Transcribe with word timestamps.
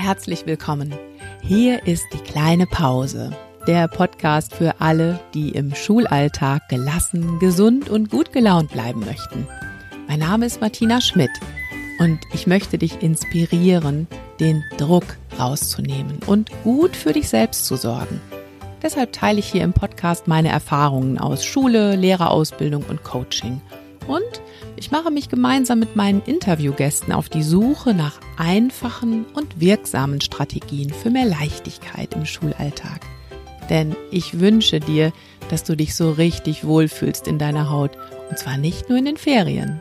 herzlich 0.00 0.46
willkommen. 0.46 0.94
Hier 1.42 1.86
ist 1.86 2.06
die 2.14 2.22
kleine 2.24 2.66
Pause, 2.66 3.36
der 3.66 3.86
Podcast 3.86 4.54
für 4.54 4.80
alle, 4.80 5.20
die 5.34 5.50
im 5.50 5.74
Schulalltag 5.74 6.66
gelassen, 6.70 7.38
gesund 7.38 7.90
und 7.90 8.10
gut 8.10 8.32
gelaunt 8.32 8.72
bleiben 8.72 9.00
möchten. 9.00 9.46
Mein 10.08 10.20
Name 10.20 10.46
ist 10.46 10.62
Martina 10.62 11.02
Schmidt 11.02 11.30
und 11.98 12.18
ich 12.32 12.46
möchte 12.46 12.78
dich 12.78 13.02
inspirieren, 13.02 14.08
den 14.40 14.64
Druck 14.78 15.04
rauszunehmen 15.38 16.20
und 16.26 16.50
gut 16.64 16.96
für 16.96 17.12
dich 17.12 17.28
selbst 17.28 17.66
zu 17.66 17.76
sorgen. 17.76 18.22
Deshalb 18.82 19.12
teile 19.12 19.40
ich 19.40 19.52
hier 19.52 19.64
im 19.64 19.74
Podcast 19.74 20.26
meine 20.26 20.48
Erfahrungen 20.48 21.18
aus 21.18 21.44
Schule, 21.44 21.94
Lehrerausbildung 21.94 22.84
und 22.88 23.04
Coaching. 23.04 23.60
Und 24.06 24.42
ich 24.76 24.90
mache 24.90 25.10
mich 25.10 25.28
gemeinsam 25.28 25.78
mit 25.78 25.96
meinen 25.96 26.22
Interviewgästen 26.22 27.12
auf 27.12 27.28
die 27.28 27.42
Suche 27.42 27.94
nach 27.94 28.20
einfachen 28.36 29.26
und 29.34 29.60
wirksamen 29.60 30.20
Strategien 30.20 30.90
für 30.90 31.10
mehr 31.10 31.26
Leichtigkeit 31.26 32.14
im 32.14 32.26
Schulalltag. 32.26 33.00
Denn 33.68 33.94
ich 34.10 34.40
wünsche 34.40 34.80
dir, 34.80 35.12
dass 35.48 35.64
du 35.64 35.76
dich 35.76 35.94
so 35.94 36.10
richtig 36.10 36.64
wohlfühlst 36.64 37.28
in 37.28 37.38
deiner 37.38 37.70
Haut. 37.70 37.92
Und 38.28 38.38
zwar 38.38 38.56
nicht 38.56 38.88
nur 38.88 38.98
in 38.98 39.04
den 39.04 39.16
Ferien. 39.16 39.80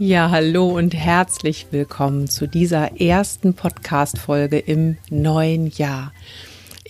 Ja, 0.00 0.30
hallo 0.30 0.68
und 0.68 0.94
herzlich 0.94 1.66
willkommen 1.72 2.28
zu 2.28 2.46
dieser 2.46 3.00
ersten 3.00 3.54
Podcast-Folge 3.54 4.60
im 4.60 4.96
neuen 5.10 5.66
Jahr. 5.66 6.12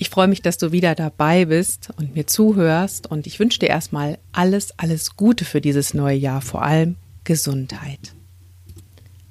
Ich 0.01 0.11
freue 0.11 0.29
mich, 0.29 0.43
dass 0.43 0.59
du 0.59 0.71
wieder 0.71 0.95
dabei 0.95 1.47
bist 1.47 1.91
und 1.97 2.15
mir 2.15 2.25
zuhörst 2.25 3.11
und 3.11 3.27
ich 3.27 3.41
wünsche 3.41 3.59
dir 3.59 3.67
erstmal 3.67 4.19
alles, 4.31 4.73
alles 4.79 5.17
Gute 5.17 5.45
für 5.45 5.61
dieses 5.61 5.93
neue 5.93 6.17
Jahr, 6.17 6.41
vor 6.41 6.63
allem 6.63 6.95
Gesundheit. 7.25 8.15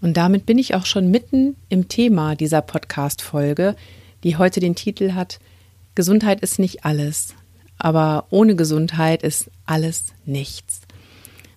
Und 0.01 0.17
damit 0.17 0.45
bin 0.45 0.57
ich 0.57 0.75
auch 0.75 0.85
schon 0.85 1.09
mitten 1.09 1.55
im 1.69 1.87
Thema 1.87 2.35
dieser 2.35 2.61
Podcast-Folge, 2.61 3.77
die 4.25 4.35
heute 4.35 4.59
den 4.59 4.75
Titel 4.75 5.13
hat 5.13 5.39
Gesundheit 5.95 6.41
ist 6.41 6.59
nicht 6.59 6.83
alles, 6.83 7.33
aber 7.79 8.27
ohne 8.29 8.57
Gesundheit 8.57 9.23
ist 9.23 9.49
alles 9.65 10.07
nichts. 10.25 10.81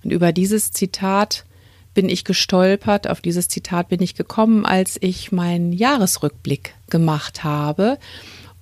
Und 0.05 0.13
über 0.13 0.31
dieses 0.31 0.71
Zitat 0.71 1.47
bin 1.95 2.09
ich 2.09 2.25
gestolpert, 2.25 3.11
auf 3.11 3.21
dieses 3.21 3.49
Zitat 3.49 3.89
bin 3.89 4.01
ich 4.01 4.15
gekommen, 4.15 4.65
als 4.65 4.99
ich 5.01 5.33
meinen 5.33 5.73
Jahresrückblick 5.73 6.75
gemacht 6.89 7.43
habe 7.43 7.99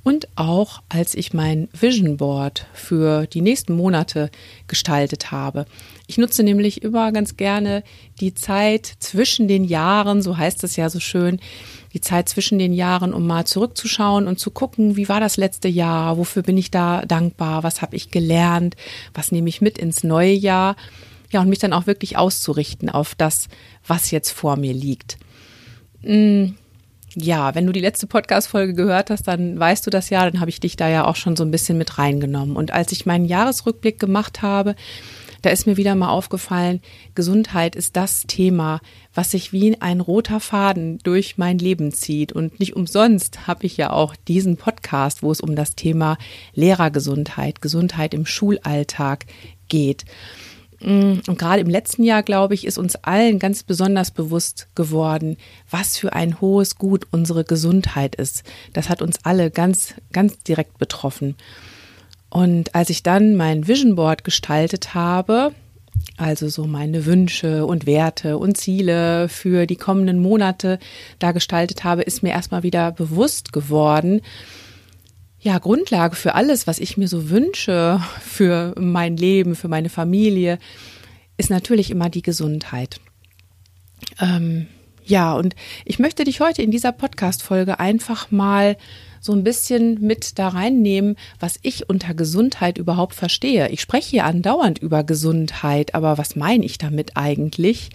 und 0.08 0.26
auch 0.36 0.80
als 0.88 1.14
ich 1.14 1.34
mein 1.34 1.68
Vision 1.78 2.16
Board 2.16 2.64
für 2.72 3.26
die 3.26 3.42
nächsten 3.42 3.74
Monate 3.74 4.30
gestaltet 4.66 5.32
habe. 5.32 5.66
Ich 6.06 6.16
nutze 6.16 6.42
nämlich 6.42 6.82
immer 6.82 7.12
ganz 7.12 7.36
gerne 7.36 7.84
die 8.18 8.32
Zeit 8.32 8.86
zwischen 9.00 9.48
den 9.48 9.64
Jahren, 9.64 10.22
so 10.22 10.38
heißt 10.38 10.64
es 10.64 10.76
ja 10.76 10.88
so 10.88 10.98
schön, 10.98 11.40
die 11.92 12.00
Zeit 12.00 12.30
zwischen 12.30 12.58
den 12.58 12.72
Jahren, 12.72 13.12
um 13.12 13.26
mal 13.26 13.44
zurückzuschauen 13.44 14.28
und 14.28 14.38
zu 14.38 14.50
gucken, 14.50 14.96
wie 14.96 15.10
war 15.10 15.20
das 15.20 15.36
letzte 15.36 15.68
Jahr, 15.68 16.16
wofür 16.16 16.40
bin 16.42 16.56
ich 16.56 16.70
da 16.70 17.04
dankbar, 17.04 17.62
was 17.62 17.82
habe 17.82 17.94
ich 17.94 18.10
gelernt, 18.10 18.76
was 19.12 19.30
nehme 19.30 19.50
ich 19.50 19.60
mit 19.60 19.76
ins 19.76 20.04
neue 20.04 20.32
Jahr 20.32 20.74
ja, 21.32 21.42
und 21.42 21.50
mich 21.50 21.58
dann 21.58 21.74
auch 21.74 21.86
wirklich 21.86 22.16
auszurichten 22.16 22.88
auf 22.88 23.14
das, 23.14 23.48
was 23.86 24.10
jetzt 24.10 24.30
vor 24.30 24.56
mir 24.56 24.72
liegt. 24.72 25.18
Mm, 26.00 26.52
ja, 27.20 27.54
wenn 27.54 27.66
du 27.66 27.72
die 27.72 27.80
letzte 27.80 28.06
Podcast-Folge 28.06 28.74
gehört 28.74 29.10
hast, 29.10 29.24
dann 29.28 29.58
weißt 29.58 29.86
du 29.86 29.90
das 29.90 30.10
ja, 30.10 30.28
dann 30.28 30.40
habe 30.40 30.50
ich 30.50 30.60
dich 30.60 30.76
da 30.76 30.88
ja 30.88 31.04
auch 31.06 31.16
schon 31.16 31.36
so 31.36 31.44
ein 31.44 31.50
bisschen 31.50 31.78
mit 31.78 31.98
reingenommen. 31.98 32.56
Und 32.56 32.72
als 32.72 32.92
ich 32.92 33.06
meinen 33.06 33.24
Jahresrückblick 33.24 33.98
gemacht 33.98 34.42
habe, 34.42 34.74
da 35.42 35.50
ist 35.50 35.66
mir 35.66 35.76
wieder 35.76 35.94
mal 35.94 36.08
aufgefallen, 36.08 36.80
Gesundheit 37.14 37.76
ist 37.76 37.96
das 37.96 38.22
Thema, 38.22 38.80
was 39.14 39.30
sich 39.30 39.52
wie 39.52 39.80
ein 39.80 40.00
roter 40.00 40.40
Faden 40.40 40.98
durch 41.04 41.38
mein 41.38 41.58
Leben 41.58 41.92
zieht. 41.92 42.32
Und 42.32 42.58
nicht 42.58 42.74
umsonst 42.74 43.46
habe 43.46 43.66
ich 43.66 43.76
ja 43.76 43.90
auch 43.90 44.16
diesen 44.16 44.56
Podcast, 44.56 45.22
wo 45.22 45.30
es 45.30 45.40
um 45.40 45.54
das 45.54 45.76
Thema 45.76 46.18
Lehrergesundheit, 46.54 47.62
Gesundheit 47.62 48.14
im 48.14 48.26
Schulalltag 48.26 49.26
geht. 49.68 50.04
Mm, 50.80 51.20
und 51.26 51.38
gerade 51.38 51.60
im 51.60 51.68
letzten 51.68 52.04
Jahr, 52.04 52.22
glaube 52.22 52.54
ich, 52.54 52.66
ist 52.66 52.78
uns 52.78 52.96
allen 52.96 53.38
ganz 53.38 53.62
besonders 53.62 54.10
bewusst 54.10 54.68
geworden, 54.74 55.36
was 55.70 55.96
für 55.96 56.12
ein 56.12 56.40
hohes 56.40 56.76
Gut 56.76 57.06
unsere 57.10 57.44
Gesundheit 57.44 58.14
ist. 58.14 58.44
Das 58.72 58.88
hat 58.88 59.02
uns 59.02 59.18
alle 59.24 59.50
ganz, 59.50 59.94
ganz 60.12 60.38
direkt 60.38 60.78
betroffen. 60.78 61.36
Und 62.30 62.74
als 62.74 62.90
ich 62.90 63.02
dann 63.02 63.36
mein 63.36 63.66
Vision 63.66 63.96
Board 63.96 64.22
gestaltet 64.22 64.94
habe, 64.94 65.52
also 66.16 66.48
so 66.48 66.66
meine 66.66 67.06
Wünsche 67.06 67.66
und 67.66 67.86
Werte 67.86 68.38
und 68.38 68.56
Ziele 68.56 69.28
für 69.28 69.66
die 69.66 69.76
kommenden 69.76 70.20
Monate 70.20 70.78
da 71.18 71.32
gestaltet 71.32 71.84
habe, 71.84 72.02
ist 72.02 72.22
mir 72.22 72.30
erstmal 72.30 72.62
wieder 72.62 72.92
bewusst 72.92 73.52
geworden, 73.52 74.20
ja, 75.48 75.56
Grundlage 75.56 76.14
für 76.14 76.34
alles, 76.34 76.66
was 76.66 76.78
ich 76.78 76.98
mir 76.98 77.08
so 77.08 77.30
wünsche, 77.30 78.02
für 78.20 78.74
mein 78.78 79.16
Leben, 79.16 79.54
für 79.54 79.68
meine 79.68 79.88
Familie, 79.88 80.58
ist 81.38 81.48
natürlich 81.48 81.90
immer 81.90 82.10
die 82.10 82.20
Gesundheit. 82.20 83.00
Ähm, 84.20 84.66
ja, 85.06 85.32
und 85.32 85.56
ich 85.86 85.98
möchte 85.98 86.24
dich 86.24 86.40
heute 86.40 86.60
in 86.60 86.70
dieser 86.70 86.92
Podcast-Folge 86.92 87.80
einfach 87.80 88.30
mal 88.30 88.76
so 89.22 89.32
ein 89.32 89.42
bisschen 89.42 90.02
mit 90.02 90.38
da 90.38 90.48
reinnehmen, 90.48 91.16
was 91.40 91.58
ich 91.62 91.88
unter 91.88 92.12
Gesundheit 92.12 92.76
überhaupt 92.76 93.14
verstehe. 93.14 93.70
Ich 93.70 93.80
spreche 93.80 94.10
hier 94.10 94.24
andauernd 94.26 94.78
über 94.78 95.02
Gesundheit, 95.02 95.94
aber 95.94 96.18
was 96.18 96.36
meine 96.36 96.66
ich 96.66 96.76
damit 96.76 97.16
eigentlich? 97.16 97.88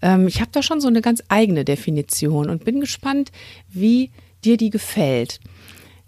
Ähm, 0.00 0.28
ich 0.28 0.40
habe 0.40 0.52
da 0.52 0.62
schon 0.62 0.80
so 0.80 0.86
eine 0.86 1.02
ganz 1.02 1.24
eigene 1.26 1.64
Definition 1.64 2.48
und 2.48 2.64
bin 2.64 2.78
gespannt, 2.78 3.32
wie 3.68 4.12
dir 4.44 4.56
die 4.56 4.70
gefällt. 4.70 5.40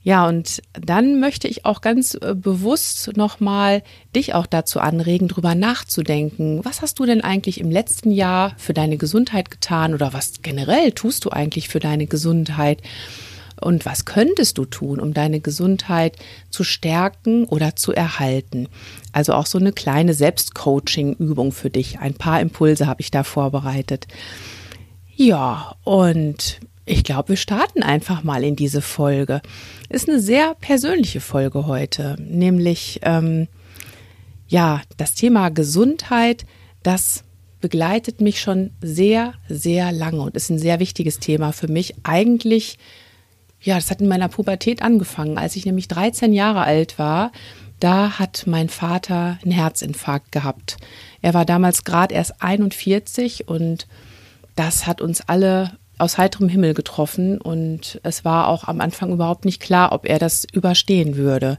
Ja, 0.02 0.26
und 0.26 0.62
dann 0.72 1.20
möchte 1.20 1.46
ich 1.46 1.66
auch 1.66 1.82
ganz 1.82 2.14
äh, 2.14 2.34
bewusst 2.34 3.16
nochmal 3.16 3.82
dich 4.16 4.34
auch 4.34 4.46
dazu 4.46 4.80
anregen, 4.80 5.28
drüber 5.28 5.54
nachzudenken. 5.54 6.64
Was 6.64 6.80
hast 6.80 6.98
du 6.98 7.04
denn 7.04 7.20
eigentlich 7.20 7.60
im 7.60 7.70
letzten 7.70 8.10
Jahr 8.10 8.54
für 8.56 8.72
deine 8.72 8.96
Gesundheit 8.96 9.50
getan 9.50 9.92
oder 9.92 10.14
was 10.14 10.40
generell 10.40 10.92
tust 10.92 11.26
du 11.26 11.30
eigentlich 11.30 11.68
für 11.68 11.80
deine 11.80 12.06
Gesundheit? 12.06 12.80
Und 13.60 13.84
was 13.84 14.06
könntest 14.06 14.56
du 14.56 14.64
tun, 14.64 15.00
um 15.00 15.12
deine 15.12 15.40
Gesundheit 15.40 16.16
zu 16.48 16.64
stärken 16.64 17.44
oder 17.44 17.76
zu 17.76 17.92
erhalten? 17.92 18.68
Also 19.12 19.34
auch 19.34 19.44
so 19.44 19.58
eine 19.58 19.72
kleine 19.72 20.14
Selbstcoaching-Übung 20.14 21.52
für 21.52 21.68
dich. 21.68 21.98
Ein 21.98 22.14
paar 22.14 22.40
Impulse 22.40 22.86
habe 22.86 23.02
ich 23.02 23.10
da 23.10 23.22
vorbereitet. 23.22 24.06
Ja, 25.14 25.76
und 25.84 26.60
ich 26.86 27.04
glaube, 27.04 27.30
wir 27.30 27.36
starten 27.36 27.82
einfach 27.82 28.22
mal 28.22 28.42
in 28.42 28.56
diese 28.56 28.82
Folge. 28.82 29.42
Ist 29.88 30.08
eine 30.08 30.20
sehr 30.20 30.54
persönliche 30.54 31.20
Folge 31.20 31.66
heute, 31.66 32.16
nämlich 32.18 33.00
ähm, 33.02 33.48
ja 34.48 34.82
das 34.96 35.14
Thema 35.14 35.50
Gesundheit. 35.50 36.44
Das 36.82 37.24
begleitet 37.60 38.20
mich 38.20 38.40
schon 38.40 38.70
sehr, 38.80 39.34
sehr 39.48 39.92
lange 39.92 40.22
und 40.22 40.34
ist 40.34 40.50
ein 40.50 40.58
sehr 40.58 40.80
wichtiges 40.80 41.18
Thema 41.18 41.52
für 41.52 41.68
mich. 41.68 41.94
Eigentlich, 42.02 42.78
ja, 43.60 43.74
das 43.74 43.90
hat 43.90 44.00
in 44.00 44.08
meiner 44.08 44.28
Pubertät 44.28 44.82
angefangen, 44.82 45.38
als 45.38 45.56
ich 45.56 45.66
nämlich 45.66 45.88
13 45.88 46.32
Jahre 46.32 46.62
alt 46.62 46.98
war. 46.98 47.32
Da 47.78 48.18
hat 48.18 48.44
mein 48.46 48.68
Vater 48.68 49.38
einen 49.42 49.52
Herzinfarkt 49.52 50.32
gehabt. 50.32 50.76
Er 51.22 51.34
war 51.34 51.44
damals 51.44 51.84
gerade 51.84 52.14
erst 52.14 52.42
41 52.42 53.48
und 53.48 53.86
das 54.54 54.86
hat 54.86 55.00
uns 55.00 55.22
alle 55.22 55.78
aus 56.00 56.18
heiterem 56.18 56.48
Himmel 56.48 56.74
getroffen 56.74 57.40
und 57.40 58.00
es 58.02 58.24
war 58.24 58.48
auch 58.48 58.64
am 58.64 58.80
Anfang 58.80 59.12
überhaupt 59.12 59.44
nicht 59.44 59.60
klar, 59.60 59.92
ob 59.92 60.06
er 60.06 60.18
das 60.18 60.46
überstehen 60.52 61.16
würde. 61.16 61.58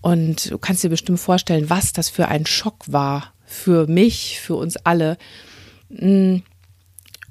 Und 0.00 0.50
du 0.50 0.58
kannst 0.58 0.84
dir 0.84 0.90
bestimmt 0.90 1.18
vorstellen, 1.18 1.68
was 1.70 1.92
das 1.92 2.08
für 2.08 2.28
ein 2.28 2.46
Schock 2.46 2.84
war 2.86 3.32
für 3.44 3.86
mich, 3.86 4.40
für 4.40 4.56
uns 4.56 4.76
alle. 4.76 5.16
Mm. 5.88 6.36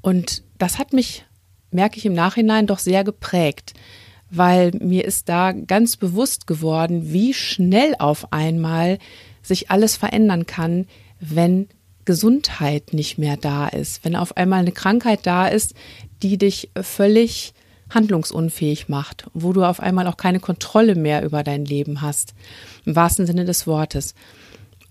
Und 0.02 0.44
das 0.58 0.78
hat 0.78 0.94
mich, 0.94 1.26
merke 1.72 1.98
ich 1.98 2.06
im 2.06 2.14
Nachhinein, 2.14 2.68
doch 2.68 2.80
sehr 2.80 3.04
geprägt, 3.04 3.74
weil 4.30 4.72
mir 4.80 5.06
ist 5.06 5.30
da 5.30 5.52
ganz 5.52 5.98
bewusst 5.98 6.48
geworden, 6.48 7.14
wie 7.14 7.34
schnell 7.34 7.96
auf 8.00 8.32
einmal 8.34 9.00
sich 9.42 9.72
alles 9.72 9.96
verändern 9.96 10.46
kann, 10.46 10.88
wenn 11.20 11.68
Gesundheit 12.06 12.94
nicht 12.94 13.18
mehr 13.18 13.36
da 13.36 13.68
ist, 13.68 14.06
wenn 14.06 14.16
auf 14.16 14.38
einmal 14.38 14.60
eine 14.60 14.72
Krankheit 14.72 15.22
da 15.24 15.48
ist, 15.48 15.74
die 16.22 16.38
dich 16.38 16.70
völlig 16.82 17.54
handlungsunfähig 17.90 18.90
macht, 18.90 19.28
wo 19.34 19.54
du 19.54 19.64
auf 19.64 19.80
einmal 19.80 20.08
auch 20.08 20.18
keine 20.18 20.40
Kontrolle 20.40 20.96
mehr 20.96 21.24
über 21.24 21.44
dein 21.44 21.66
Leben 21.66 22.02
hast, 22.02 22.34
im 22.86 22.96
wahrsten 22.96 23.28
Sinne 23.28 23.46
des 23.46 23.68
Wortes. 23.68 24.16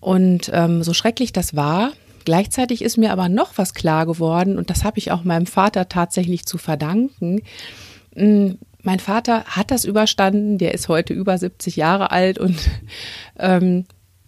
Und 0.00 0.50
ähm, 0.52 0.82
so 0.82 0.94
schrecklich 0.94 1.32
das 1.32 1.56
war, 1.56 1.92
gleichzeitig 2.24 2.82
ist 2.82 2.96
mir 2.96 3.10
aber 3.12 3.28
noch 3.28 3.52
was 3.56 3.74
klar 3.74 4.06
geworden, 4.06 4.58
und 4.58 4.70
das 4.70 4.84
habe 4.84 4.98
ich 4.98 5.10
auch 5.10 5.24
meinem 5.24 5.46
Vater 5.46 5.88
tatsächlich 5.88 6.46
zu 6.46 6.58
verdanken. 6.58 7.42
Hm, 8.14 8.58
mein 8.82 9.00
Vater 9.00 9.44
hat 9.44 9.70
das 9.70 9.84
überstanden, 9.84 10.58
der 10.58 10.74
ist 10.74 10.88
heute 10.88 11.14
über 11.14 11.36
70 11.36 11.76
Jahre 11.76 12.10
alt 12.10 12.38
und 12.38 12.58
ähm, 13.38 13.86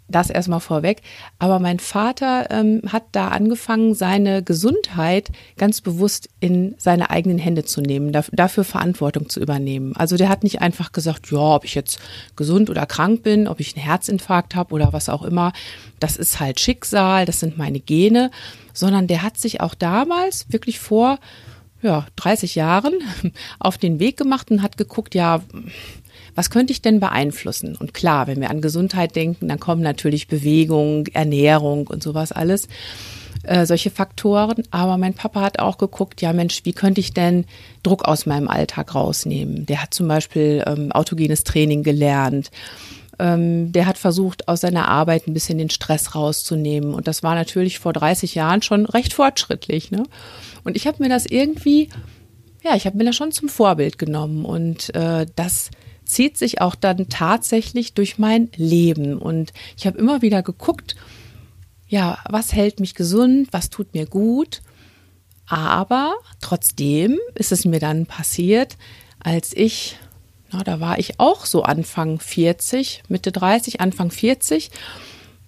das 0.08 0.30
erstmal 0.30 0.60
vorweg. 0.60 1.02
Aber 1.38 1.58
mein 1.58 1.78
Vater 1.78 2.50
ähm, 2.50 2.82
hat 2.88 3.04
da 3.12 3.28
angefangen, 3.28 3.94
seine 3.94 4.42
Gesundheit 4.42 5.30
ganz 5.56 5.80
bewusst 5.80 6.28
in 6.40 6.74
seine 6.78 7.10
eigenen 7.10 7.38
Hände 7.38 7.64
zu 7.64 7.80
nehmen, 7.80 8.12
dafür 8.12 8.64
Verantwortung 8.64 9.28
zu 9.28 9.40
übernehmen. 9.40 9.94
Also 9.96 10.16
der 10.16 10.28
hat 10.28 10.44
nicht 10.44 10.60
einfach 10.60 10.92
gesagt, 10.92 11.30
ja, 11.30 11.38
ob 11.38 11.64
ich 11.64 11.74
jetzt 11.74 11.98
gesund 12.36 12.70
oder 12.70 12.86
krank 12.86 13.22
bin, 13.22 13.48
ob 13.48 13.60
ich 13.60 13.76
einen 13.76 13.84
Herzinfarkt 13.84 14.54
habe 14.54 14.74
oder 14.74 14.92
was 14.92 15.08
auch 15.08 15.22
immer, 15.22 15.52
das 15.98 16.16
ist 16.16 16.40
halt 16.40 16.60
Schicksal, 16.60 17.24
das 17.26 17.40
sind 17.40 17.58
meine 17.58 17.80
Gene, 17.80 18.30
sondern 18.72 19.06
der 19.06 19.22
hat 19.22 19.38
sich 19.38 19.60
auch 19.60 19.74
damals 19.74 20.46
wirklich 20.50 20.78
vor 20.78 21.18
ja, 21.82 22.06
30 22.16 22.54
Jahren 22.54 22.94
auf 23.58 23.78
den 23.78 23.98
Weg 23.98 24.16
gemacht 24.16 24.50
und 24.50 24.62
hat 24.62 24.76
geguckt, 24.76 25.14
ja, 25.14 25.42
was 26.36 26.50
könnte 26.50 26.72
ich 26.72 26.82
denn 26.82 27.00
beeinflussen? 27.00 27.74
Und 27.74 27.94
klar, 27.94 28.28
wenn 28.28 28.40
wir 28.40 28.50
an 28.50 28.60
Gesundheit 28.60 29.16
denken, 29.16 29.48
dann 29.48 29.58
kommen 29.58 29.82
natürlich 29.82 30.28
Bewegung, 30.28 31.08
Ernährung 31.08 31.88
und 31.88 32.02
sowas 32.02 32.30
alles, 32.30 32.68
äh, 33.42 33.66
solche 33.66 33.90
Faktoren. 33.90 34.62
Aber 34.70 34.98
mein 34.98 35.14
Papa 35.14 35.40
hat 35.40 35.58
auch 35.58 35.78
geguckt, 35.78 36.20
ja 36.20 36.32
Mensch, 36.32 36.60
wie 36.64 36.74
könnte 36.74 37.00
ich 37.00 37.14
denn 37.14 37.46
Druck 37.82 38.04
aus 38.04 38.26
meinem 38.26 38.48
Alltag 38.48 38.94
rausnehmen? 38.94 39.66
Der 39.66 39.82
hat 39.82 39.94
zum 39.94 40.08
Beispiel 40.08 40.62
ähm, 40.66 40.92
autogenes 40.92 41.42
Training 41.42 41.82
gelernt. 41.82 42.50
Ähm, 43.18 43.72
der 43.72 43.86
hat 43.86 43.96
versucht, 43.96 44.46
aus 44.46 44.60
seiner 44.60 44.88
Arbeit 44.88 45.26
ein 45.26 45.34
bisschen 45.34 45.56
den 45.56 45.70
Stress 45.70 46.14
rauszunehmen. 46.14 46.92
Und 46.92 47.08
das 47.08 47.22
war 47.22 47.34
natürlich 47.34 47.78
vor 47.78 47.94
30 47.94 48.34
Jahren 48.34 48.60
schon 48.60 48.84
recht 48.84 49.14
fortschrittlich. 49.14 49.90
Ne? 49.90 50.02
Und 50.64 50.76
ich 50.76 50.86
habe 50.86 51.02
mir 51.02 51.08
das 51.08 51.24
irgendwie, 51.24 51.88
ja, 52.62 52.76
ich 52.76 52.84
habe 52.84 52.98
mir 52.98 53.04
das 53.04 53.16
schon 53.16 53.32
zum 53.32 53.48
Vorbild 53.48 53.96
genommen. 53.98 54.44
Und 54.44 54.94
äh, 54.94 55.26
das 55.34 55.70
zieht 56.06 56.38
sich 56.38 56.60
auch 56.60 56.74
dann 56.74 57.08
tatsächlich 57.08 57.94
durch 57.94 58.18
mein 58.18 58.48
Leben. 58.56 59.18
Und 59.18 59.52
ich 59.76 59.86
habe 59.86 59.98
immer 59.98 60.22
wieder 60.22 60.42
geguckt, 60.42 60.96
ja, 61.88 62.18
was 62.28 62.52
hält 62.52 62.80
mich 62.80 62.94
gesund, 62.94 63.48
was 63.52 63.70
tut 63.70 63.94
mir 63.94 64.06
gut. 64.06 64.62
Aber 65.46 66.14
trotzdem 66.40 67.18
ist 67.34 67.52
es 67.52 67.64
mir 67.64 67.78
dann 67.78 68.06
passiert, 68.06 68.76
als 69.20 69.52
ich, 69.54 69.96
na, 70.50 70.64
da 70.64 70.80
war 70.80 70.98
ich 70.98 71.20
auch 71.20 71.46
so 71.46 71.62
Anfang 71.62 72.18
40, 72.18 73.04
Mitte 73.08 73.30
30, 73.30 73.80
Anfang 73.80 74.10
40. 74.10 74.70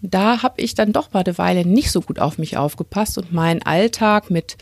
Da 0.01 0.43
habe 0.43 0.61
ich 0.61 0.77
dann 0.77 0.93
doch 0.93 1.13
mal 1.13 1.25
eine 1.25 1.39
Weile 1.39 1.65
nicht 1.65 1.91
so 1.91 2.01
gut 2.01 2.21
auf 2.21 2.39
mich 2.39 2.57
aufgepasst 2.57 3.19
und 3.19 3.33
meinen 3.33 3.63
Alltag 3.63 4.31
mit 4.31 4.57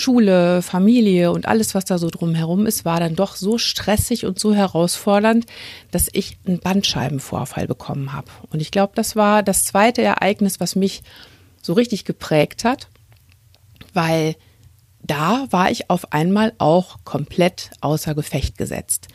Schule, 0.00 0.62
Familie 0.62 1.30
und 1.30 1.46
alles, 1.46 1.74
was 1.74 1.84
da 1.84 1.98
so 1.98 2.08
drumherum 2.10 2.66
ist, 2.66 2.84
war 2.84 3.00
dann 3.00 3.14
doch 3.14 3.36
so 3.36 3.58
stressig 3.58 4.26
und 4.26 4.38
so 4.38 4.54
herausfordernd, 4.54 5.46
dass 5.90 6.08
ich 6.12 6.38
einen 6.46 6.58
Bandscheibenvorfall 6.58 7.66
bekommen 7.66 8.12
habe. 8.12 8.28
Und 8.50 8.60
ich 8.60 8.70
glaube, 8.70 8.92
das 8.96 9.14
war 9.14 9.42
das 9.42 9.64
zweite 9.64 10.02
Ereignis, 10.02 10.60
was 10.60 10.74
mich 10.74 11.02
so 11.62 11.74
richtig 11.74 12.04
geprägt 12.04 12.64
hat, 12.64 12.88
weil 13.92 14.36
da 15.02 15.46
war 15.50 15.70
ich 15.70 15.90
auf 15.90 16.12
einmal 16.12 16.52
auch 16.58 16.98
komplett 17.04 17.70
außer 17.80 18.14
Gefecht 18.14 18.58
gesetzt. 18.58 19.08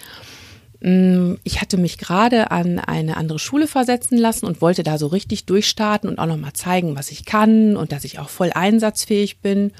Mm, 0.81 1.35
ich 1.43 1.61
hatte 1.61 1.77
mich 1.77 1.97
gerade 1.97 2.51
an 2.51 2.79
eine 2.79 3.17
andere 3.17 3.39
Schule 3.39 3.67
versetzen 3.67 4.17
lassen 4.17 4.45
und 4.45 4.61
wollte 4.61 4.83
da 4.83 4.97
so 4.97 5.07
richtig 5.07 5.45
durchstarten 5.45 6.09
und 6.09 6.19
auch 6.19 6.25
nochmal 6.25 6.53
zeigen, 6.53 6.95
was 6.95 7.11
ich 7.11 7.25
kann 7.25 7.77
und 7.77 7.91
dass 7.91 8.03
ich 8.03 8.19
auch 8.19 8.29
voll 8.29 8.51
einsatzfähig 8.53 9.39
bin. 9.39 9.71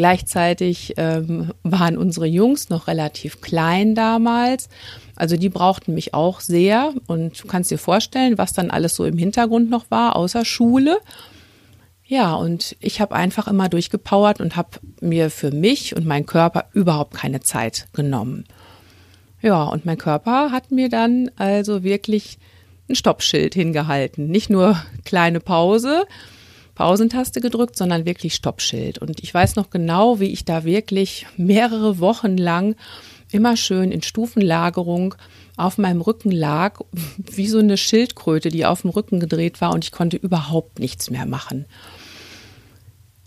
Gleichzeitig 0.00 0.94
ähm, 0.96 1.52
waren 1.62 1.98
unsere 1.98 2.24
Jungs 2.24 2.70
noch 2.70 2.86
relativ 2.86 3.42
klein 3.42 3.94
damals. 3.94 4.70
Also 5.14 5.36
die 5.36 5.50
brauchten 5.50 5.92
mich 5.92 6.14
auch 6.14 6.40
sehr. 6.40 6.94
Und 7.06 7.44
du 7.44 7.46
kannst 7.46 7.70
dir 7.70 7.76
vorstellen, 7.76 8.38
was 8.38 8.54
dann 8.54 8.70
alles 8.70 8.96
so 8.96 9.04
im 9.04 9.18
Hintergrund 9.18 9.68
noch 9.68 9.90
war, 9.90 10.16
außer 10.16 10.46
Schule. 10.46 10.96
Ja, 12.06 12.32
und 12.32 12.78
ich 12.80 13.02
habe 13.02 13.14
einfach 13.14 13.46
immer 13.46 13.68
durchgepowert 13.68 14.40
und 14.40 14.56
habe 14.56 14.80
mir 15.02 15.28
für 15.28 15.50
mich 15.50 15.94
und 15.94 16.06
meinen 16.06 16.24
Körper 16.24 16.64
überhaupt 16.72 17.12
keine 17.12 17.40
Zeit 17.40 17.86
genommen. 17.92 18.46
Ja, 19.42 19.64
und 19.64 19.84
mein 19.84 19.98
Körper 19.98 20.50
hat 20.50 20.70
mir 20.70 20.88
dann 20.88 21.30
also 21.36 21.82
wirklich 21.82 22.38
ein 22.88 22.94
Stoppschild 22.94 23.52
hingehalten. 23.52 24.28
Nicht 24.28 24.48
nur 24.48 24.82
kleine 25.04 25.40
Pause, 25.40 26.06
Pausentaste 26.80 27.42
gedrückt, 27.42 27.76
sondern 27.76 28.06
wirklich 28.06 28.34
Stoppschild. 28.34 28.96
Und 28.96 29.22
ich 29.22 29.34
weiß 29.34 29.56
noch 29.56 29.68
genau, 29.68 30.18
wie 30.18 30.32
ich 30.32 30.46
da 30.46 30.64
wirklich 30.64 31.26
mehrere 31.36 31.98
Wochen 31.98 32.38
lang 32.38 32.74
immer 33.30 33.58
schön 33.58 33.92
in 33.92 34.00
Stufenlagerung 34.00 35.14
auf 35.58 35.76
meinem 35.76 36.00
Rücken 36.00 36.30
lag, 36.30 36.80
wie 37.16 37.48
so 37.48 37.58
eine 37.58 37.76
Schildkröte, 37.76 38.48
die 38.48 38.64
auf 38.64 38.80
dem 38.80 38.88
Rücken 38.88 39.20
gedreht 39.20 39.60
war 39.60 39.74
und 39.74 39.84
ich 39.84 39.92
konnte 39.92 40.16
überhaupt 40.16 40.78
nichts 40.78 41.10
mehr 41.10 41.26
machen. 41.26 41.66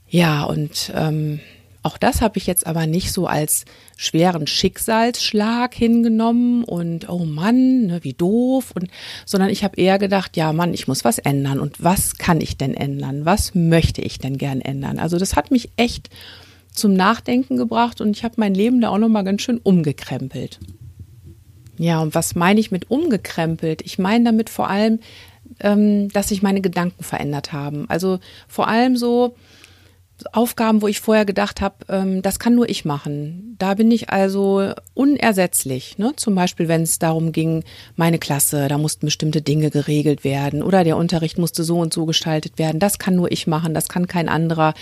Ja, 0.09 0.45
und 0.45 0.91
ähm, 0.95 1.39
auch 1.83 1.97
das 1.97 2.21
habe 2.21 2.38
ich 2.38 2.47
jetzt 2.47 2.65
aber 2.65 2.88
nicht 2.88 3.12
so 3.12 3.27
als 3.27 3.65
schweren 3.97 4.47
Schicksalsschlag 4.47 5.75
hingenommen 5.75 6.63
und 6.63 7.09
oh 7.09 7.25
Mann, 7.25 7.88
ne, 7.88 8.03
wie 8.03 8.13
doof 8.13 8.71
und 8.74 8.88
sondern 9.25 9.50
ich 9.50 9.63
habe 9.63 9.75
eher 9.75 10.00
gedacht, 10.00 10.38
ja 10.38 10.53
Mann, 10.53 10.74
ich 10.74 10.88
muss 10.88 11.03
was 11.03 11.19
ändern 11.19 11.59
und 11.59 11.83
was 11.83 12.18
kann 12.18 12.39
ich 12.39 12.57
denn 12.57 12.74
ändern? 12.74 13.25
Was 13.25 13.53
möchte 13.53 14.01
ich 14.01 14.18
denn 14.18 14.38
gern 14.38 14.62
ändern? 14.62 14.97
Also 14.97 15.18
das 15.18 15.35
hat 15.35 15.51
mich 15.51 15.69
echt 15.75 16.09
zum 16.71 16.94
Nachdenken 16.94 17.57
gebracht 17.57 18.01
und 18.01 18.15
ich 18.15 18.24
habe 18.24 18.36
mein 18.38 18.55
Leben 18.55 18.81
da 18.81 18.89
auch 18.89 18.98
noch 18.98 19.10
mal 19.10 19.24
ganz 19.24 19.41
schön 19.41 19.60
umgekrempelt. 19.60 20.60
Ja, 21.77 22.01
und 22.01 22.15
was 22.15 22.36
meine 22.36 22.60
ich 22.60 22.72
mit 22.72 22.89
umgekrempelt? 22.89 23.81
Ich 23.81 24.00
meine 24.00 24.24
damit 24.24 24.50
vor 24.50 24.69
allem, 24.69 25.00
ähm, 25.60 26.10
dass 26.10 26.29
sich 26.29 26.41
meine 26.41 26.62
Gedanken 26.62 27.03
verändert 27.03 27.51
haben. 27.51 27.89
Also 27.89 28.19
vor 28.48 28.67
allem 28.67 28.96
so, 28.96 29.36
Aufgaben, 30.32 30.82
wo 30.82 30.88
ich 30.88 31.00
vorher 31.00 31.25
gedacht 31.25 31.62
habe, 31.62 31.75
ähm, 31.89 32.22
das 32.22 32.39
kann 32.39 32.56
nur 32.56 32.70
ich 32.70 32.86
machen. 32.86 33.56
Da 33.60 33.75
bin 33.75 33.92
ich 33.92 34.10
also 34.10 34.74
unersetzlich. 34.94 35.98
Ne? 35.98 36.13
Zum 36.15 36.36
Beispiel, 36.36 36.68
wenn 36.68 36.84
es 36.84 37.00
darum 37.00 37.32
ging, 37.32 37.63
meine 37.96 38.20
Klasse, 38.20 38.68
da 38.68 38.77
mussten 38.77 39.06
bestimmte 39.06 39.42
Dinge 39.42 39.70
geregelt 39.70 40.24
werden 40.24 40.63
oder 40.63 40.84
der 40.84 40.98
Unterricht 40.98 41.38
musste 41.38 41.63
so 41.63 41.80
und 41.80 41.94
so 41.94 42.06
gestaltet 42.06 42.58
werden. 42.58 42.80
Das 42.80 43.00
kann 43.00 43.15
nur 43.15 43.32
ich 43.32 43.48
machen, 43.48 43.74
das 43.74 43.89
kann 43.89 44.08
kein 44.08 44.30
anderer. 44.30 44.74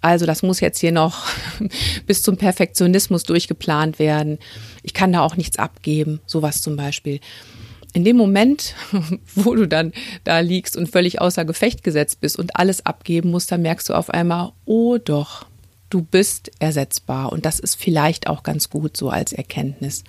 Also 0.00 0.26
das 0.26 0.42
muss 0.42 0.60
jetzt 0.60 0.78
hier 0.78 0.92
noch 0.92 1.26
bis 2.06 2.22
zum 2.22 2.36
Perfektionismus 2.36 3.24
durchgeplant 3.24 3.98
werden. 3.98 4.38
Ich 4.82 4.94
kann 4.94 5.12
da 5.12 5.20
auch 5.20 5.36
nichts 5.36 5.58
abgeben, 5.58 6.20
sowas 6.26 6.62
zum 6.62 6.76
Beispiel 6.76 7.20
in 7.92 8.04
dem 8.04 8.16
Moment, 8.16 8.74
wo 9.34 9.54
du 9.54 9.66
dann 9.66 9.92
da 10.24 10.40
liegst 10.40 10.76
und 10.76 10.88
völlig 10.88 11.20
außer 11.20 11.44
Gefecht 11.44 11.82
gesetzt 11.82 12.20
bist 12.20 12.38
und 12.38 12.56
alles 12.56 12.84
abgeben 12.84 13.30
musst, 13.30 13.50
dann 13.50 13.62
merkst 13.62 13.88
du 13.88 13.94
auf 13.94 14.10
einmal, 14.10 14.52
oh 14.64 14.98
doch, 14.98 15.46
du 15.90 16.02
bist 16.02 16.50
ersetzbar. 16.58 17.32
Und 17.32 17.46
das 17.46 17.58
ist 17.58 17.74
vielleicht 17.76 18.26
auch 18.26 18.42
ganz 18.42 18.70
gut 18.70 18.96
so 18.96 19.10
als 19.10 19.32
Erkenntnis. 19.32 20.04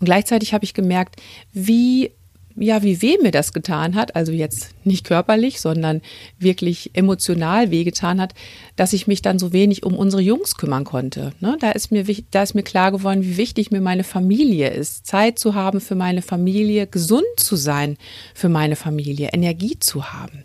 Und 0.00 0.04
gleichzeitig 0.04 0.54
habe 0.54 0.64
ich 0.64 0.74
gemerkt, 0.74 1.20
wie 1.52 2.12
ja, 2.60 2.82
wie 2.82 3.02
weh 3.02 3.18
mir 3.22 3.30
das 3.30 3.52
getan 3.52 3.94
hat, 3.94 4.16
also 4.16 4.32
jetzt 4.32 4.70
nicht 4.84 5.04
körperlich, 5.04 5.60
sondern 5.60 6.02
wirklich 6.38 6.90
emotional 6.94 7.70
wehgetan 7.70 8.20
hat, 8.20 8.34
dass 8.76 8.92
ich 8.92 9.06
mich 9.06 9.22
dann 9.22 9.38
so 9.38 9.52
wenig 9.52 9.84
um 9.84 9.94
unsere 9.94 10.22
Jungs 10.22 10.56
kümmern 10.56 10.84
konnte. 10.84 11.32
Ne? 11.40 11.56
Da 11.60 11.70
ist 11.70 11.90
mir, 11.90 12.04
da 12.30 12.42
ist 12.42 12.54
mir 12.54 12.62
klar 12.62 12.92
geworden, 12.92 13.22
wie 13.22 13.36
wichtig 13.36 13.70
mir 13.70 13.80
meine 13.80 14.04
Familie 14.04 14.70
ist, 14.70 15.06
Zeit 15.06 15.38
zu 15.38 15.54
haben 15.54 15.80
für 15.80 15.94
meine 15.94 16.22
Familie, 16.22 16.86
gesund 16.86 17.24
zu 17.36 17.56
sein 17.56 17.96
für 18.34 18.48
meine 18.48 18.76
Familie, 18.76 19.30
Energie 19.32 19.78
zu 19.78 20.12
haben. 20.12 20.44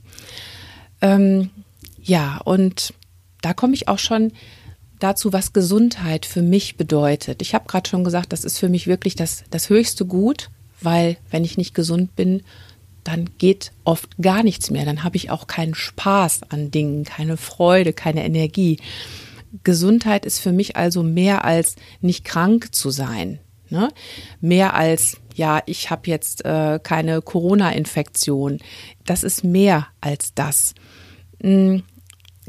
Ähm, 1.02 1.50
ja, 2.02 2.40
und 2.44 2.94
da 3.42 3.54
komme 3.54 3.74
ich 3.74 3.88
auch 3.88 4.00
schon 4.00 4.32
dazu, 5.00 5.34
was 5.34 5.54
Gesundheit 5.54 6.26
für 6.26 6.42
mich 6.42 6.78
bedeutet. 6.78 7.42
Ich 7.42 7.54
habe 7.54 7.68
gerade 7.68 7.90
schon 7.90 8.04
gesagt, 8.04 8.32
das 8.32 8.46
ist 8.46 8.58
für 8.58 8.70
mich 8.70 8.88
wirklich 8.88 9.16
das, 9.16 9.44
das 9.50 9.70
höchste 9.70 10.06
Gut 10.06 10.50
weil 10.84 11.18
wenn 11.30 11.44
ich 11.44 11.58
nicht 11.58 11.74
gesund 11.74 12.16
bin, 12.16 12.44
dann 13.04 13.30
geht 13.38 13.72
oft 13.84 14.18
gar 14.22 14.44
nichts 14.44 14.70
mehr. 14.72 14.86
Dann 14.86 15.04
habe 15.04 15.18
ich 15.18 15.30
auch 15.30 15.48
keinen 15.48 15.76
Spaß 15.76 16.42
an 16.50 16.72
Dingen, 16.72 17.04
keine 17.04 17.38
Freude, 17.38 17.94
keine 17.94 18.24
Energie. 18.24 18.80
Gesundheit 19.64 20.26
ist 20.26 20.40
für 20.40 20.52
mich 20.52 20.76
also 20.78 21.04
mehr 21.04 21.46
als 21.46 21.76
nicht 22.02 22.24
krank 22.24 22.74
zu 22.74 22.90
sein. 22.90 23.40
Ne? 23.70 23.90
Mehr 24.40 24.74
als, 24.74 25.18
ja, 25.36 25.62
ich 25.66 25.90
habe 25.90 26.10
jetzt 26.10 26.46
äh, 26.46 26.80
keine 26.82 27.22
Corona-Infektion. 27.22 28.60
Das 29.06 29.24
ist 29.24 29.44
mehr 29.44 29.88
als 30.00 30.34
das. 30.34 30.74
Hm, 31.42 31.84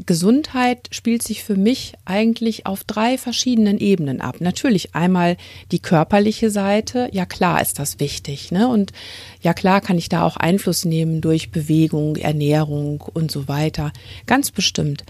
Gesundheit 0.07 0.89
spielt 0.91 1.23
sich 1.23 1.45
für 1.45 1.55
mich 1.55 1.95
eigentlich 2.05 2.67
auf 2.67 2.83
drei 2.83 3.17
verschiedenen 3.17 3.79
Ebenen 3.79 4.21
ab. 4.21 4.37
Natürlich 4.41 4.95
einmal 4.95 5.37
die 5.71 5.79
körperliche 5.79 6.51
Seite. 6.51 7.09
Ja 7.13 7.27
klar 7.27 7.63
ist 7.63 7.79
das 7.79 8.01
wichtig. 8.01 8.51
Ne? 8.51 8.69
Und 8.69 8.93
ja 9.41 9.55
klar 9.55 9.81
kann 9.81 9.97
ich 9.97 10.09
da 10.09 10.25
auch 10.25 10.37
Einfluss 10.37 10.85
nehmen 10.85 11.21
durch 11.21 11.53
Bewegung, 11.53 12.17
Ernährung 12.17 13.03
und 13.03 13.31
so 13.31 13.47
weiter. 13.47 13.93
Ganz 14.27 14.51
bestimmt. 14.51 15.05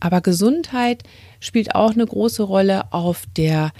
Aber 0.00 0.22
Gesundheit 0.22 1.02
spielt 1.38 1.74
auch 1.74 1.92
eine 1.92 2.06
große 2.06 2.42
Rolle 2.42 2.92
auf 2.92 3.24
der 3.36 3.72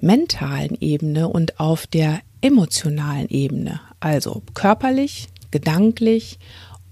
mentalen 0.00 0.76
Ebene 0.80 1.28
und 1.28 1.58
auf 1.58 1.86
der 1.86 2.20
emotionalen 2.42 3.28
Ebene. 3.28 3.80
Also 4.00 4.42
körperlich, 4.52 5.28
gedanklich 5.50 6.38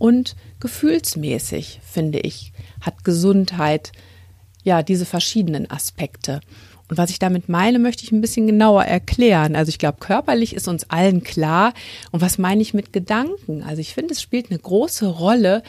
und 0.01 0.35
gefühlsmäßig, 0.61 1.81
finde 1.85 2.21
ich, 2.21 2.53
hat 2.81 3.05
Gesundheit 3.05 3.93
ja 4.65 4.83
diese 4.83 5.05
verschiedenen 5.05 5.71
Aspekte. 5.71 6.41
Und 6.89 6.97
was 6.97 7.11
ich 7.11 7.19
damit 7.19 7.51
meine, 7.51 7.79
möchte 7.79 8.03
ich 8.03 8.11
ein 8.11 8.23
bisschen 8.23 8.47
genauer 8.47 8.85
erklären. 8.85 9.55
Also 9.55 9.69
ich 9.69 9.79
glaube, 9.79 9.99
körperlich 10.01 10.55
ist 10.55 10.69
uns 10.69 10.89
allen 10.89 11.23
klar. 11.23 11.75
Und 12.13 12.23
was 12.23 12.39
meine 12.39 12.63
ich 12.63 12.73
mit 12.73 12.95
Gedanken? 12.95 13.63
Also 13.63 13.81
ich 13.83 13.93
finde, 13.93 14.15
es 14.15 14.23
spielt 14.23 14.51
eine 14.51 14.59
große 14.59 15.07
Rolle, 15.07 15.63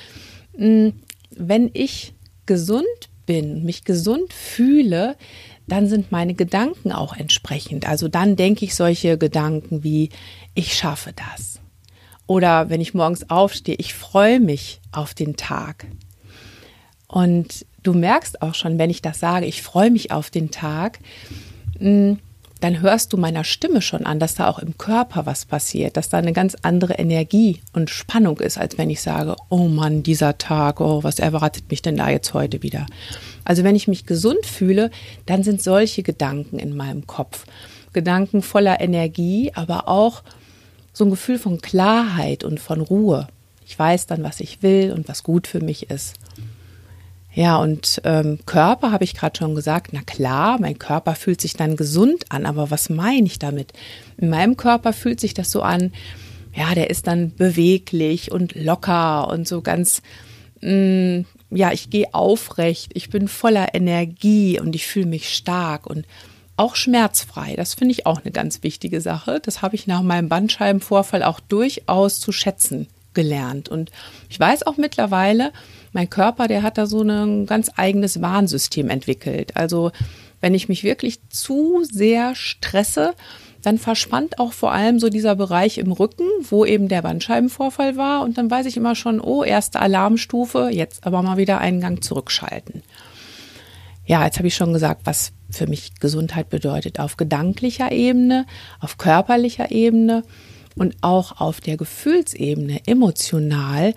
hm, 0.55 0.93
wenn 1.35 1.69
ich 1.73 2.13
gesund 2.45 2.85
bin, 3.25 3.65
mich 3.65 3.83
gesund 3.83 4.31
fühle, 4.31 5.17
dann 5.67 5.87
sind 5.87 6.11
meine 6.11 6.35
Gedanken 6.35 6.93
auch 6.93 7.15
entsprechend. 7.15 7.85
Also 7.87 8.07
dann 8.07 8.37
denke 8.37 8.63
ich 8.63 8.75
solche 8.75 9.17
Gedanken 9.17 9.83
wie, 9.83 10.09
ich 10.55 10.73
schaffe 10.73 11.11
das. 11.13 11.50
Oder 12.27 12.69
wenn 12.69 12.81
ich 12.81 12.93
morgens 12.93 13.29
aufstehe, 13.29 13.75
ich 13.77 13.93
freue 13.93 14.39
mich 14.39 14.81
auf 14.91 15.13
den 15.13 15.35
Tag. 15.35 15.87
Und 17.07 17.65
du 17.83 17.93
merkst 17.93 18.41
auch 18.41 18.55
schon, 18.55 18.77
wenn 18.77 18.89
ich 18.89 19.01
das 19.01 19.19
sage, 19.19 19.45
ich 19.45 19.61
freue 19.61 19.91
mich 19.91 20.11
auf 20.11 20.29
den 20.29 20.51
Tag, 20.51 20.99
hm, 21.77 22.19
dann 22.61 22.79
hörst 22.79 23.11
du 23.11 23.17
meiner 23.17 23.43
Stimme 23.43 23.81
schon 23.81 24.05
an, 24.05 24.19
dass 24.19 24.35
da 24.35 24.47
auch 24.47 24.59
im 24.59 24.77
Körper 24.77 25.25
was 25.25 25.45
passiert, 25.45 25.97
dass 25.97 26.09
da 26.09 26.19
eine 26.19 26.31
ganz 26.31 26.55
andere 26.61 26.93
Energie 26.93 27.59
und 27.73 27.89
Spannung 27.89 28.39
ist, 28.39 28.57
als 28.57 28.77
wenn 28.77 28.91
ich 28.91 29.01
sage, 29.01 29.35
oh 29.49 29.67
Mann, 29.67 30.03
dieser 30.03 30.37
Tag, 30.37 30.79
oh, 30.79 31.03
was 31.03 31.17
erwartet 31.17 31.65
mich 31.71 31.81
denn 31.81 31.97
da 31.97 32.09
jetzt 32.09 32.35
heute 32.35 32.61
wieder? 32.61 32.85
Also 33.43 33.63
wenn 33.63 33.75
ich 33.75 33.87
mich 33.87 34.05
gesund 34.05 34.45
fühle, 34.45 34.91
dann 35.25 35.43
sind 35.43 35.61
solche 35.63 36.03
Gedanken 36.03 36.59
in 36.59 36.77
meinem 36.77 37.07
Kopf. 37.07 37.45
Gedanken 37.93 38.43
voller 38.43 38.79
Energie, 38.79 39.51
aber 39.55 39.87
auch 39.87 40.21
so 40.93 41.05
ein 41.05 41.09
Gefühl 41.09 41.39
von 41.39 41.61
Klarheit 41.61 42.43
und 42.43 42.59
von 42.59 42.81
Ruhe. 42.81 43.27
Ich 43.65 43.77
weiß 43.77 44.07
dann, 44.07 44.23
was 44.23 44.39
ich 44.39 44.61
will 44.63 44.91
und 44.91 45.07
was 45.07 45.23
gut 45.23 45.47
für 45.47 45.61
mich 45.61 45.89
ist. 45.89 46.15
Ja, 47.33 47.57
und 47.57 48.01
ähm, 48.03 48.39
Körper 48.45 48.91
habe 48.91 49.05
ich 49.05 49.15
gerade 49.15 49.37
schon 49.37 49.55
gesagt, 49.55 49.91
na 49.93 50.01
klar, 50.01 50.59
mein 50.59 50.77
Körper 50.77 51.15
fühlt 51.15 51.39
sich 51.39 51.53
dann 51.53 51.77
gesund 51.77 52.25
an, 52.29 52.45
aber 52.45 52.71
was 52.71 52.89
meine 52.89 53.25
ich 53.25 53.39
damit? 53.39 53.71
In 54.17 54.29
meinem 54.29 54.57
Körper 54.57 54.91
fühlt 54.91 55.21
sich 55.21 55.33
das 55.33 55.49
so 55.49 55.61
an, 55.61 55.93
ja, 56.53 56.75
der 56.75 56.89
ist 56.89 57.07
dann 57.07 57.33
beweglich 57.33 58.31
und 58.31 58.55
locker 58.55 59.29
und 59.29 59.47
so 59.47 59.61
ganz, 59.61 60.01
mh, 60.59 61.19
mm, 61.19 61.25
ja, 61.51 61.71
ich 61.71 61.89
gehe 61.89 62.13
aufrecht, 62.13 62.91
ich 62.93 63.09
bin 63.09 63.27
voller 63.27 63.73
Energie 63.73 64.59
und 64.59 64.75
ich 64.75 64.87
fühle 64.87 65.05
mich 65.05 65.33
stark 65.33 65.85
und 65.85 66.05
auch 66.61 66.75
schmerzfrei. 66.75 67.55
Das 67.55 67.73
finde 67.73 67.93
ich 67.93 68.05
auch 68.05 68.21
eine 68.21 68.31
ganz 68.31 68.61
wichtige 68.61 69.01
Sache. 69.01 69.39
Das 69.43 69.63
habe 69.63 69.75
ich 69.75 69.87
nach 69.87 70.03
meinem 70.03 70.29
Bandscheibenvorfall 70.29 71.23
auch 71.23 71.39
durchaus 71.39 72.19
zu 72.19 72.31
schätzen 72.31 72.87
gelernt. 73.15 73.67
Und 73.67 73.91
ich 74.29 74.39
weiß 74.39 74.67
auch 74.67 74.77
mittlerweile, 74.77 75.51
mein 75.91 76.09
Körper, 76.09 76.47
der 76.47 76.61
hat 76.61 76.77
da 76.77 76.85
so 76.85 77.01
ein 77.01 77.47
ganz 77.47 77.71
eigenes 77.75 78.21
Warnsystem 78.21 78.89
entwickelt. 78.89 79.57
Also 79.57 79.91
wenn 80.39 80.53
ich 80.53 80.69
mich 80.69 80.83
wirklich 80.83 81.19
zu 81.29 81.83
sehr 81.83 82.35
stresse, 82.35 83.15
dann 83.63 83.79
verspannt 83.79 84.39
auch 84.39 84.53
vor 84.53 84.71
allem 84.71 84.99
so 84.99 85.09
dieser 85.09 85.35
Bereich 85.35 85.79
im 85.79 85.91
Rücken, 85.91 86.25
wo 86.41 86.63
eben 86.63 86.87
der 86.87 87.01
Bandscheibenvorfall 87.01 87.97
war. 87.97 88.21
Und 88.21 88.37
dann 88.37 88.51
weiß 88.51 88.67
ich 88.67 88.77
immer 88.77 88.93
schon, 88.93 89.19
oh, 89.19 89.43
erste 89.43 89.79
Alarmstufe, 89.79 90.69
jetzt 90.71 91.07
aber 91.07 91.23
mal 91.23 91.37
wieder 91.37 91.57
einen 91.57 91.81
Gang 91.81 92.03
zurückschalten. 92.03 92.83
Ja, 94.05 94.25
jetzt 94.25 94.37
habe 94.37 94.47
ich 94.47 94.55
schon 94.55 94.73
gesagt, 94.73 95.01
was 95.05 95.33
für 95.51 95.67
mich 95.67 95.95
Gesundheit 95.99 96.49
bedeutet 96.49 96.99
auf 96.99 97.17
gedanklicher 97.17 97.91
Ebene, 97.91 98.45
auf 98.79 98.97
körperlicher 98.97 99.71
Ebene 99.71 100.23
und 100.75 100.95
auch 101.01 101.39
auf 101.39 101.61
der 101.61 101.77
Gefühlsebene, 101.77 102.81
emotional 102.85 103.93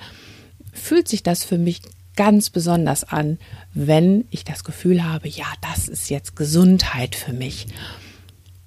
fühlt 0.72 1.08
sich 1.08 1.22
das 1.22 1.44
für 1.44 1.58
mich 1.58 1.82
ganz 2.16 2.50
besonders 2.50 3.04
an, 3.04 3.38
wenn 3.72 4.24
ich 4.30 4.44
das 4.44 4.64
Gefühl 4.64 5.04
habe, 5.04 5.28
ja, 5.28 5.46
das 5.60 5.88
ist 5.88 6.10
jetzt 6.10 6.36
Gesundheit 6.36 7.14
für 7.14 7.32
mich. 7.32 7.66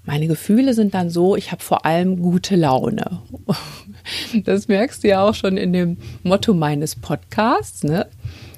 Meine 0.04 0.28
Gefühle 0.28 0.74
sind 0.74 0.94
dann 0.94 1.10
so, 1.10 1.36
ich 1.36 1.52
habe 1.52 1.62
vor 1.62 1.86
allem 1.86 2.22
gute 2.22 2.56
Laune. 2.56 3.22
Das 4.46 4.70
merkst 4.70 5.04
du 5.04 5.10
ja 5.10 5.28
auch 5.28 5.36
schon 5.36 5.58
in 5.58 5.74
dem 5.74 5.98
Motto 6.24 6.54
meines 6.54 6.96
Podcasts, 6.96 7.84
ne? 7.84 8.08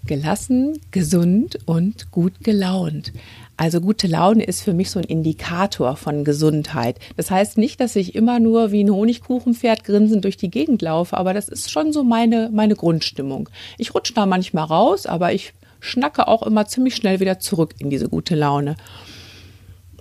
Gelassen, 0.06 0.80
gesund 0.92 1.58
und 1.66 2.12
gut 2.12 2.44
gelaunt. 2.44 3.12
Also 3.60 3.82
gute 3.82 4.08
Laune 4.08 4.46
ist 4.46 4.62
für 4.62 4.72
mich 4.72 4.90
so 4.90 5.00
ein 5.00 5.06
Indikator 5.06 5.98
von 5.98 6.24
Gesundheit. 6.24 6.98
Das 7.18 7.30
heißt 7.30 7.58
nicht, 7.58 7.82
dass 7.82 7.98
ich 7.98 8.16
immer 8.16 8.40
nur 8.40 8.72
wie 8.72 8.82
ein 8.82 8.90
Honigkuchenpferd 8.90 9.84
grinsend 9.84 10.24
durch 10.24 10.38
die 10.38 10.50
Gegend 10.50 10.82
laufe, 10.82 11.18
aber 11.18 11.34
das 11.34 11.50
ist 11.50 11.70
schon 11.70 11.92
so 11.92 12.06
meine, 12.06 12.50
meine 12.54 12.78
Grundstimmung. 12.78 13.50
Ich 13.78 13.94
rutsche 13.94 14.14
da 14.14 14.26
manchmal 14.26 14.64
raus, 14.64 15.06
aber 15.06 15.34
ich 15.34 15.52
schnacke 15.82 16.30
auch 16.30 16.44
immer 16.44 16.68
ziemlich 16.68 16.96
schnell 16.96 17.20
wieder 17.20 17.40
zurück 17.40 17.76
in 17.80 17.90
diese 17.90 18.08
gute 18.08 18.34
Laune. 18.34 18.78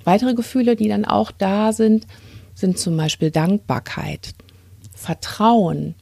Weitere 0.05 0.35
Gefühle, 0.35 0.77
die 0.77 0.89
dann 0.89 1.05
auch 1.05 1.33
da 1.33 1.73
sind, 1.73 2.07
sind 2.55 2.79
zum 2.79 2.97
Beispiel 2.97 3.33
Dankbarkeit, 3.33 4.35
Vertrauen 4.95 5.97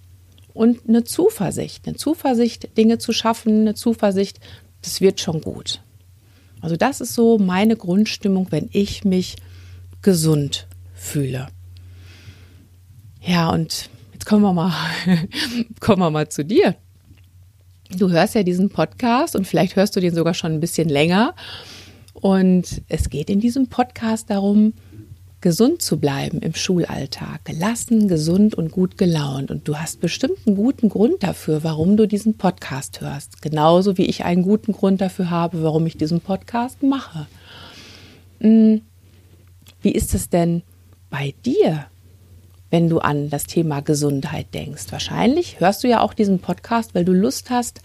und 0.53 0.87
eine 0.87 1.05
Zuversicht. 1.05 1.87
Eine 1.89 1.97
Zuversicht, 1.97 2.77
Dinge 2.77 2.99
zu 2.99 3.15
schaffen, 3.15 3.63
eine 3.63 3.75
Zuversicht, 3.75 4.41
das 4.83 5.01
wird 5.01 5.23
schon 5.23 5.41
gut. 5.41 5.81
Also 6.61 6.77
das 6.77 7.01
ist 7.01 7.15
so 7.15 7.39
meine 7.39 7.77
Grundstimmung, 7.77 8.49
wenn 8.51 8.69
ich 8.73 9.05
mich 9.05 9.37
gesund 10.03 10.67
fühle. 10.95 11.49
Ja, 13.21 13.51
und 13.51 13.91
jetzt 14.13 14.27
kommen 14.27 14.43
wir 14.43 14.53
mal, 14.53 14.73
kommen 15.81 16.01
wir 16.01 16.11
mal 16.11 16.29
zu 16.29 16.45
dir. 16.45 16.77
Du 17.91 18.11
hörst 18.11 18.35
ja 18.35 18.43
diesen 18.43 18.71
Podcast 18.71 19.37
und 19.37 19.47
vielleicht 19.47 19.77
hörst 19.77 19.95
du 19.97 20.01
den 20.01 20.15
sogar 20.15 20.35
schon 20.35 20.53
ein 20.53 20.61
bisschen 20.61 20.89
länger. 20.89 21.35
Und 22.15 22.83
es 22.89 23.11
geht 23.11 23.31
in 23.31 23.41
diesem 23.41 23.69
Podcast 23.69 24.31
darum, 24.31 24.73
gesund 25.47 25.81
zu 25.81 26.01
bleiben 26.01 26.41
im 26.41 26.57
Schulalltag, 26.57 27.45
gelassen, 27.45 28.09
gesund 28.09 28.57
und 28.57 28.73
gut 28.73 28.99
gelaunt. 28.99 29.53
Und 29.53 29.69
du 29.69 29.77
hast 29.77 30.01
bestimmt 30.01 30.39
einen 30.45 30.57
guten 30.57 30.89
Grund 30.89 31.23
dafür, 31.23 31.63
warum 31.63 31.97
du 31.97 32.09
diesen 32.09 32.37
Podcast 32.37 33.01
hörst. 33.01 33.43
Genauso 33.43 33.97
wie 33.97 34.07
ich 34.07 34.25
einen 34.25 34.43
guten 34.43 34.73
Grund 34.73 35.01
dafür 35.01 35.31
habe, 35.31 35.63
warum 35.63 35.87
ich 35.87 35.97
diesen 35.97 36.21
Podcast 36.21 36.83
mache. 36.83 37.29
Hm, 38.41 38.81
wie 39.83 39.93
ist 39.93 40.15
es 40.15 40.29
denn 40.29 40.63
bei 41.11 41.33
dir, 41.45 41.87
wenn 42.71 42.89
du 42.89 42.99
an 42.99 43.31
das 43.31 43.45
Thema 43.45 43.83
Gesundheit 43.83 44.53
denkst? 44.53 44.87
Wahrscheinlich 44.91 45.61
hörst 45.61 45.85
du 45.85 45.89
ja 45.89 46.01
auch 46.01 46.13
diesen 46.13 46.41
Podcast, 46.41 46.93
weil 46.93 47.05
du 47.05 47.13
Lust 47.13 47.51
hast, 47.51 47.83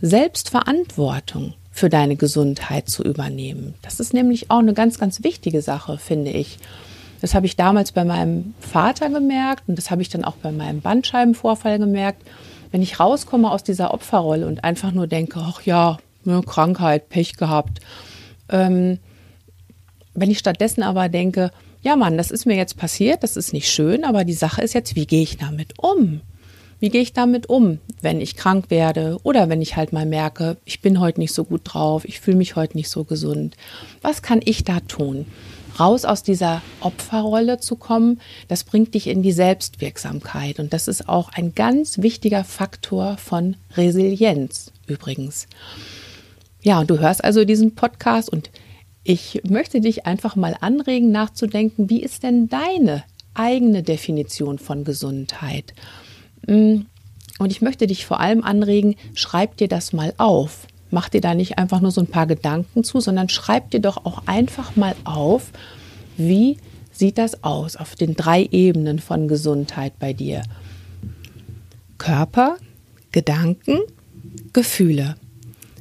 Selbstverantwortung 0.00 1.54
für 1.70 1.88
deine 1.88 2.16
Gesundheit 2.16 2.88
zu 2.88 3.02
übernehmen. 3.02 3.74
Das 3.82 4.00
ist 4.00 4.12
nämlich 4.12 4.50
auch 4.50 4.58
eine 4.58 4.74
ganz, 4.74 4.98
ganz 4.98 5.22
wichtige 5.22 5.62
Sache, 5.62 5.98
finde 5.98 6.30
ich. 6.30 6.58
Das 7.20 7.34
habe 7.34 7.46
ich 7.46 7.56
damals 7.56 7.92
bei 7.92 8.04
meinem 8.04 8.54
Vater 8.60 9.10
gemerkt 9.10 9.64
und 9.68 9.76
das 9.76 9.90
habe 9.90 10.02
ich 10.02 10.08
dann 10.08 10.24
auch 10.24 10.36
bei 10.36 10.52
meinem 10.52 10.80
Bandscheibenvorfall 10.80 11.78
gemerkt. 11.78 12.22
Wenn 12.72 12.82
ich 12.82 12.98
rauskomme 12.98 13.50
aus 13.50 13.62
dieser 13.62 13.92
Opferrolle 13.92 14.46
und 14.46 14.64
einfach 14.64 14.92
nur 14.92 15.06
denke, 15.06 15.40
ach 15.40 15.62
ja, 15.62 15.98
ne, 16.24 16.42
Krankheit, 16.44 17.08
Pech 17.08 17.36
gehabt. 17.36 17.80
Ähm, 18.48 18.98
wenn 20.14 20.30
ich 20.30 20.38
stattdessen 20.38 20.82
aber 20.82 21.08
denke, 21.08 21.50
ja 21.82 21.96
Mann, 21.96 22.16
das 22.16 22.30
ist 22.30 22.46
mir 22.46 22.56
jetzt 22.56 22.76
passiert, 22.76 23.22
das 23.22 23.36
ist 23.36 23.52
nicht 23.52 23.70
schön, 23.70 24.04
aber 24.04 24.24
die 24.24 24.32
Sache 24.34 24.62
ist 24.62 24.74
jetzt, 24.74 24.96
wie 24.96 25.06
gehe 25.06 25.22
ich 25.22 25.36
damit 25.36 25.74
um? 25.78 26.20
Wie 26.80 26.88
gehe 26.88 27.02
ich 27.02 27.12
damit 27.12 27.50
um, 27.50 27.78
wenn 28.00 28.22
ich 28.22 28.36
krank 28.36 28.70
werde 28.70 29.18
oder 29.22 29.50
wenn 29.50 29.60
ich 29.60 29.76
halt 29.76 29.92
mal 29.92 30.06
merke, 30.06 30.56
ich 30.64 30.80
bin 30.80 30.98
heute 30.98 31.20
nicht 31.20 31.34
so 31.34 31.44
gut 31.44 31.60
drauf, 31.64 32.06
ich 32.06 32.20
fühle 32.20 32.38
mich 32.38 32.56
heute 32.56 32.78
nicht 32.78 32.88
so 32.88 33.04
gesund? 33.04 33.54
Was 34.00 34.22
kann 34.22 34.40
ich 34.42 34.64
da 34.64 34.80
tun? 34.80 35.26
Raus 35.78 36.06
aus 36.06 36.22
dieser 36.22 36.62
Opferrolle 36.80 37.60
zu 37.60 37.76
kommen, 37.76 38.20
das 38.48 38.64
bringt 38.64 38.94
dich 38.94 39.08
in 39.08 39.22
die 39.22 39.32
Selbstwirksamkeit. 39.32 40.58
Und 40.58 40.72
das 40.72 40.88
ist 40.88 41.06
auch 41.06 41.30
ein 41.34 41.54
ganz 41.54 41.98
wichtiger 41.98 42.44
Faktor 42.44 43.18
von 43.18 43.56
Resilienz 43.76 44.72
übrigens. 44.86 45.46
Ja, 46.62 46.80
und 46.80 46.90
du 46.90 46.98
hörst 46.98 47.22
also 47.22 47.44
diesen 47.44 47.74
Podcast 47.74 48.30
und 48.30 48.50
ich 49.04 49.42
möchte 49.48 49.80
dich 49.80 50.06
einfach 50.06 50.34
mal 50.34 50.56
anregen, 50.60 51.10
nachzudenken, 51.10 51.90
wie 51.90 52.02
ist 52.02 52.22
denn 52.22 52.48
deine 52.48 53.04
eigene 53.34 53.82
Definition 53.82 54.58
von 54.58 54.84
Gesundheit? 54.84 55.74
Mm, 56.46 56.82
und 57.38 57.50
ich 57.50 57.62
möchte 57.62 57.86
dich 57.86 58.04
vor 58.04 58.20
allem 58.20 58.44
anregen, 58.44 58.96
schreib 59.14 59.56
dir 59.56 59.68
das 59.68 59.92
mal 59.92 60.12
auf. 60.18 60.66
Mach 60.90 61.08
dir 61.08 61.20
da 61.20 61.34
nicht 61.34 61.58
einfach 61.58 61.80
nur 61.80 61.90
so 61.90 62.00
ein 62.00 62.06
paar 62.06 62.26
Gedanken 62.26 62.84
zu, 62.84 63.00
sondern 63.00 63.28
schreib 63.28 63.70
dir 63.70 63.80
doch 63.80 64.04
auch 64.04 64.26
einfach 64.26 64.76
mal 64.76 64.94
auf, 65.04 65.52
wie 66.16 66.58
sieht 66.92 67.16
das 67.16 67.44
aus 67.44 67.76
auf 67.76 67.94
den 67.94 68.14
drei 68.14 68.46
Ebenen 68.50 68.98
von 68.98 69.26
Gesundheit 69.26 69.98
bei 69.98 70.12
dir. 70.12 70.42
Körper, 71.96 72.56
Gedanken, 73.12 73.78
Gefühle. 74.52 75.16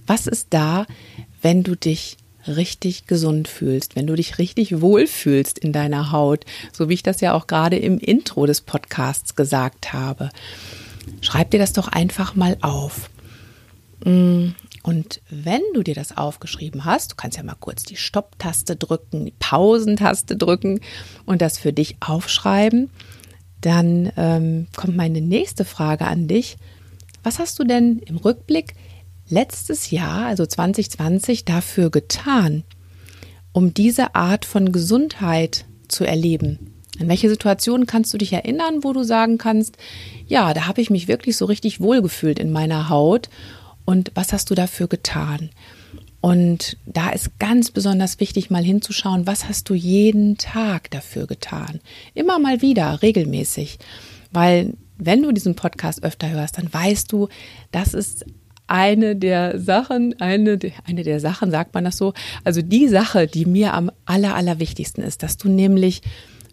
Was 0.08 0.28
ist 0.28 0.48
da, 0.52 0.86
wenn 1.42 1.64
du 1.64 1.76
dich 1.76 2.18
richtig 2.48 3.08
gesund 3.08 3.48
fühlst, 3.48 3.96
wenn 3.96 4.08
du 4.08 4.16
dich 4.16 4.38
richtig 4.38 4.82
wohlfühlst 4.82 5.60
in 5.60 5.74
deiner 5.74 6.12
Haut, 6.12 6.46
so 6.72 6.90
wie 6.90 6.94
ich 6.94 7.04
das 7.04 7.22
ja 7.22 7.34
auch 7.34 7.48
gerade 7.48 7.78
im 7.78 8.00
Intro 8.00 8.46
des 8.46 8.62
Podcasts 8.62 9.36
gesagt 9.36 9.94
habe. 9.94 10.30
schreib 11.22 11.52
dir 11.52 11.60
das 11.60 11.74
doch 11.74 11.88
einfach 11.88 12.36
mal 12.36 12.58
auf. 12.62 13.10
Mm, 14.06 14.50
und 14.84 15.22
wenn 15.30 15.62
du 15.74 15.84
dir 15.84 15.96
das 15.96 16.16
aufgeschrieben 16.16 16.86
hast, 16.86 17.12
du 17.12 17.16
kannst 17.16 17.38
ja 17.38 17.44
mal 17.44 17.56
kurz 17.60 17.84
die 17.84 17.98
Stopptaste 17.98 18.76
drücken, 18.76 19.26
die 19.26 19.34
Pausentaste 19.38 20.38
drücken 20.38 20.80
und 21.26 21.42
das 21.42 21.58
für 21.58 21.74
dich 21.74 21.98
aufschreiben, 22.00 22.90
dann 23.62 24.12
ähm, 24.16 24.68
kommt 24.76 24.96
meine 24.96 25.22
nächste 25.22 25.66
Frage 25.66 26.06
an 26.06 26.28
dich. 26.28 26.58
Was 27.24 27.40
hast 27.40 27.60
du 27.60 27.66
denn 27.66 28.00
im 28.00 28.18
Rückblick 28.18 28.76
letztes 29.30 29.92
Jahr, 29.92 30.26
also 30.26 30.46
2020, 30.46 31.46
dafür 31.46 31.90
getan, 31.90 32.64
um 33.52 33.74
diese 33.74 34.16
Art 34.16 34.46
von 34.46 34.72
Gesundheit 34.72 35.66
zu 35.88 36.06
erleben? 36.06 36.74
An 37.00 37.08
welche 37.08 37.30
Situationen 37.30 37.88
kannst 37.88 38.14
du 38.14 38.18
dich 38.18 38.34
erinnern, 38.34 38.84
wo 38.84 38.92
du 38.94 39.04
sagen 39.04 39.38
kannst, 39.38 39.78
ja, 40.28 40.54
da 40.54 40.68
habe 40.68 40.82
ich 40.82 40.90
mich 40.90 41.08
wirklich 41.08 41.38
so 41.38 41.46
richtig 41.46 41.80
wohlgefühlt 41.80 42.40
in 42.40 42.52
meiner 42.52 42.90
Haut 42.90 43.30
und 43.86 44.12
was 44.16 44.34
hast 44.34 44.50
du 44.50 44.56
dafür 44.56 44.88
getan? 44.88 45.50
Und 46.22 46.78
da 46.86 47.10
ist 47.12 47.40
ganz 47.40 47.72
besonders 47.72 48.20
wichtig, 48.20 48.50
mal 48.50 48.64
hinzuschauen, 48.64 49.26
was 49.26 49.48
hast 49.48 49.70
du 49.70 49.74
jeden 49.74 50.38
Tag 50.38 50.92
dafür 50.92 51.28
getan? 51.28 51.80
Immer 52.14 52.40
mal 52.40 52.62
wieder, 52.62 53.02
regelmäßig. 53.02 53.80
Weil 54.32 54.74
wenn 54.98 55.24
du 55.24 55.32
diesen 55.32 55.56
Podcast 55.56 56.04
öfter 56.04 56.30
hörst, 56.30 56.58
dann 56.58 56.72
weißt 56.72 57.12
du, 57.12 57.30
das 57.72 57.94
ist 57.94 58.26
eine 58.70 59.16
der 59.16 59.60
Sachen, 59.60 60.20
eine, 60.20 60.60
eine 60.86 61.04
der 61.04 61.20
Sachen, 61.20 61.52
sagt 61.52 61.74
man 61.74 61.84
das 61.84 61.98
so, 61.98 62.14
also 62.44 62.62
die 62.62 62.88
Sache, 62.88 63.28
die 63.28 63.46
mir 63.46 63.74
am 63.74 63.92
aller, 64.06 64.36
allerwichtigsten 64.36 65.04
ist, 65.04 65.24
dass 65.24 65.38
du 65.38 65.50
nämlich 65.50 66.02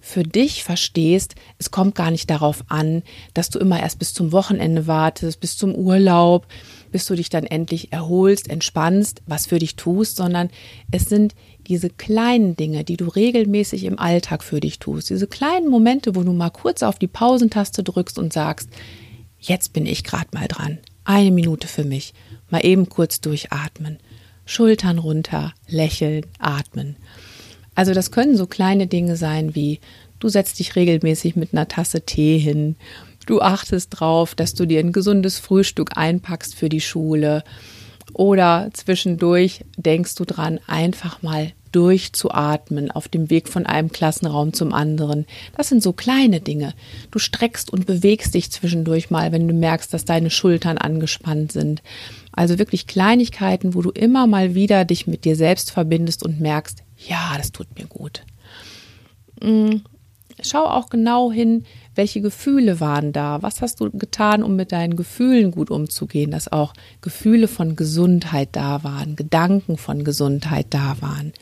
für 0.00 0.22
dich 0.22 0.62
verstehst, 0.62 1.34
es 1.58 1.72
kommt 1.72 1.96
gar 1.96 2.12
nicht 2.12 2.30
darauf 2.30 2.62
an, 2.68 3.02
dass 3.34 3.50
du 3.50 3.58
immer 3.58 3.80
erst 3.80 3.98
bis 3.98 4.14
zum 4.14 4.30
Wochenende 4.30 4.86
wartest, 4.86 5.40
bis 5.40 5.56
zum 5.56 5.74
Urlaub, 5.74 6.46
bis 6.92 7.06
du 7.06 7.16
dich 7.16 7.28
dann 7.28 7.42
endlich 7.42 7.92
erholst, 7.92 8.48
entspannst, 8.48 9.22
was 9.26 9.46
für 9.46 9.58
dich 9.58 9.74
tust, 9.74 10.14
sondern 10.14 10.50
es 10.92 11.06
sind 11.06 11.34
diese 11.66 11.90
kleinen 11.90 12.54
Dinge, 12.54 12.84
die 12.84 12.96
du 12.96 13.08
regelmäßig 13.08 13.82
im 13.82 13.98
Alltag 13.98 14.44
für 14.44 14.60
dich 14.60 14.78
tust, 14.78 15.10
diese 15.10 15.26
kleinen 15.26 15.68
Momente, 15.68 16.14
wo 16.14 16.22
du 16.22 16.32
mal 16.32 16.50
kurz 16.50 16.84
auf 16.84 17.00
die 17.00 17.08
Pausentaste 17.08 17.82
drückst 17.82 18.20
und 18.20 18.32
sagst, 18.32 18.70
jetzt 19.40 19.72
bin 19.72 19.86
ich 19.86 20.04
gerade 20.04 20.28
mal 20.32 20.46
dran 20.46 20.78
eine 21.06 21.30
Minute 21.30 21.68
für 21.68 21.84
mich. 21.84 22.14
Mal 22.50 22.64
eben 22.64 22.88
kurz 22.88 23.20
durchatmen. 23.20 23.98
Schultern 24.44 24.98
runter, 24.98 25.54
lächeln, 25.66 26.26
atmen. 26.38 26.96
Also 27.74 27.92
das 27.92 28.10
können 28.10 28.36
so 28.36 28.46
kleine 28.46 28.86
Dinge 28.86 29.16
sein 29.16 29.54
wie 29.54 29.80
du 30.18 30.28
setzt 30.28 30.58
dich 30.58 30.76
regelmäßig 30.76 31.36
mit 31.36 31.52
einer 31.52 31.68
Tasse 31.68 32.02
Tee 32.02 32.38
hin, 32.38 32.76
du 33.26 33.40
achtest 33.40 33.90
drauf, 33.90 34.34
dass 34.34 34.54
du 34.54 34.66
dir 34.66 34.80
ein 34.80 34.92
gesundes 34.92 35.38
Frühstück 35.38 35.96
einpackst 35.96 36.54
für 36.54 36.68
die 36.68 36.80
Schule 36.80 37.44
oder 38.14 38.70
zwischendurch 38.72 39.64
denkst 39.76 40.14
du 40.14 40.24
dran, 40.24 40.60
einfach 40.66 41.22
mal 41.22 41.52
durchzuatmen 41.76 42.90
auf 42.90 43.06
dem 43.06 43.28
Weg 43.28 43.50
von 43.50 43.66
einem 43.66 43.92
Klassenraum 43.92 44.54
zum 44.54 44.72
anderen. 44.72 45.26
Das 45.58 45.68
sind 45.68 45.82
so 45.82 45.92
kleine 45.92 46.40
Dinge. 46.40 46.72
Du 47.10 47.18
streckst 47.18 47.70
und 47.70 47.84
bewegst 47.84 48.32
dich 48.32 48.50
zwischendurch 48.50 49.10
mal, 49.10 49.30
wenn 49.30 49.46
du 49.46 49.52
merkst, 49.52 49.92
dass 49.92 50.06
deine 50.06 50.30
Schultern 50.30 50.78
angespannt 50.78 51.52
sind. 51.52 51.82
Also 52.32 52.58
wirklich 52.58 52.86
Kleinigkeiten, 52.86 53.74
wo 53.74 53.82
du 53.82 53.90
immer 53.90 54.26
mal 54.26 54.54
wieder 54.54 54.86
dich 54.86 55.06
mit 55.06 55.26
dir 55.26 55.36
selbst 55.36 55.70
verbindest 55.70 56.22
und 56.22 56.40
merkst, 56.40 56.82
ja, 56.96 57.34
das 57.36 57.52
tut 57.52 57.66
mir 57.78 57.86
gut. 57.86 58.22
Mm, 59.42 59.82
schau 60.42 60.64
auch 60.64 60.88
genau 60.88 61.30
hin, 61.30 61.64
welche 61.94 62.22
Gefühle 62.22 62.80
waren 62.80 63.12
da? 63.12 63.42
Was 63.42 63.60
hast 63.60 63.80
du 63.80 63.90
getan, 63.90 64.42
um 64.42 64.56
mit 64.56 64.72
deinen 64.72 64.96
Gefühlen 64.96 65.50
gut 65.50 65.70
umzugehen, 65.70 66.30
dass 66.30 66.50
auch 66.50 66.72
Gefühle 67.02 67.48
von 67.48 67.76
Gesundheit 67.76 68.48
da 68.52 68.82
waren, 68.82 69.14
Gedanken 69.14 69.76
von 69.76 70.04
Gesundheit 70.04 70.68
da 70.70 70.96
waren? 71.00 71.34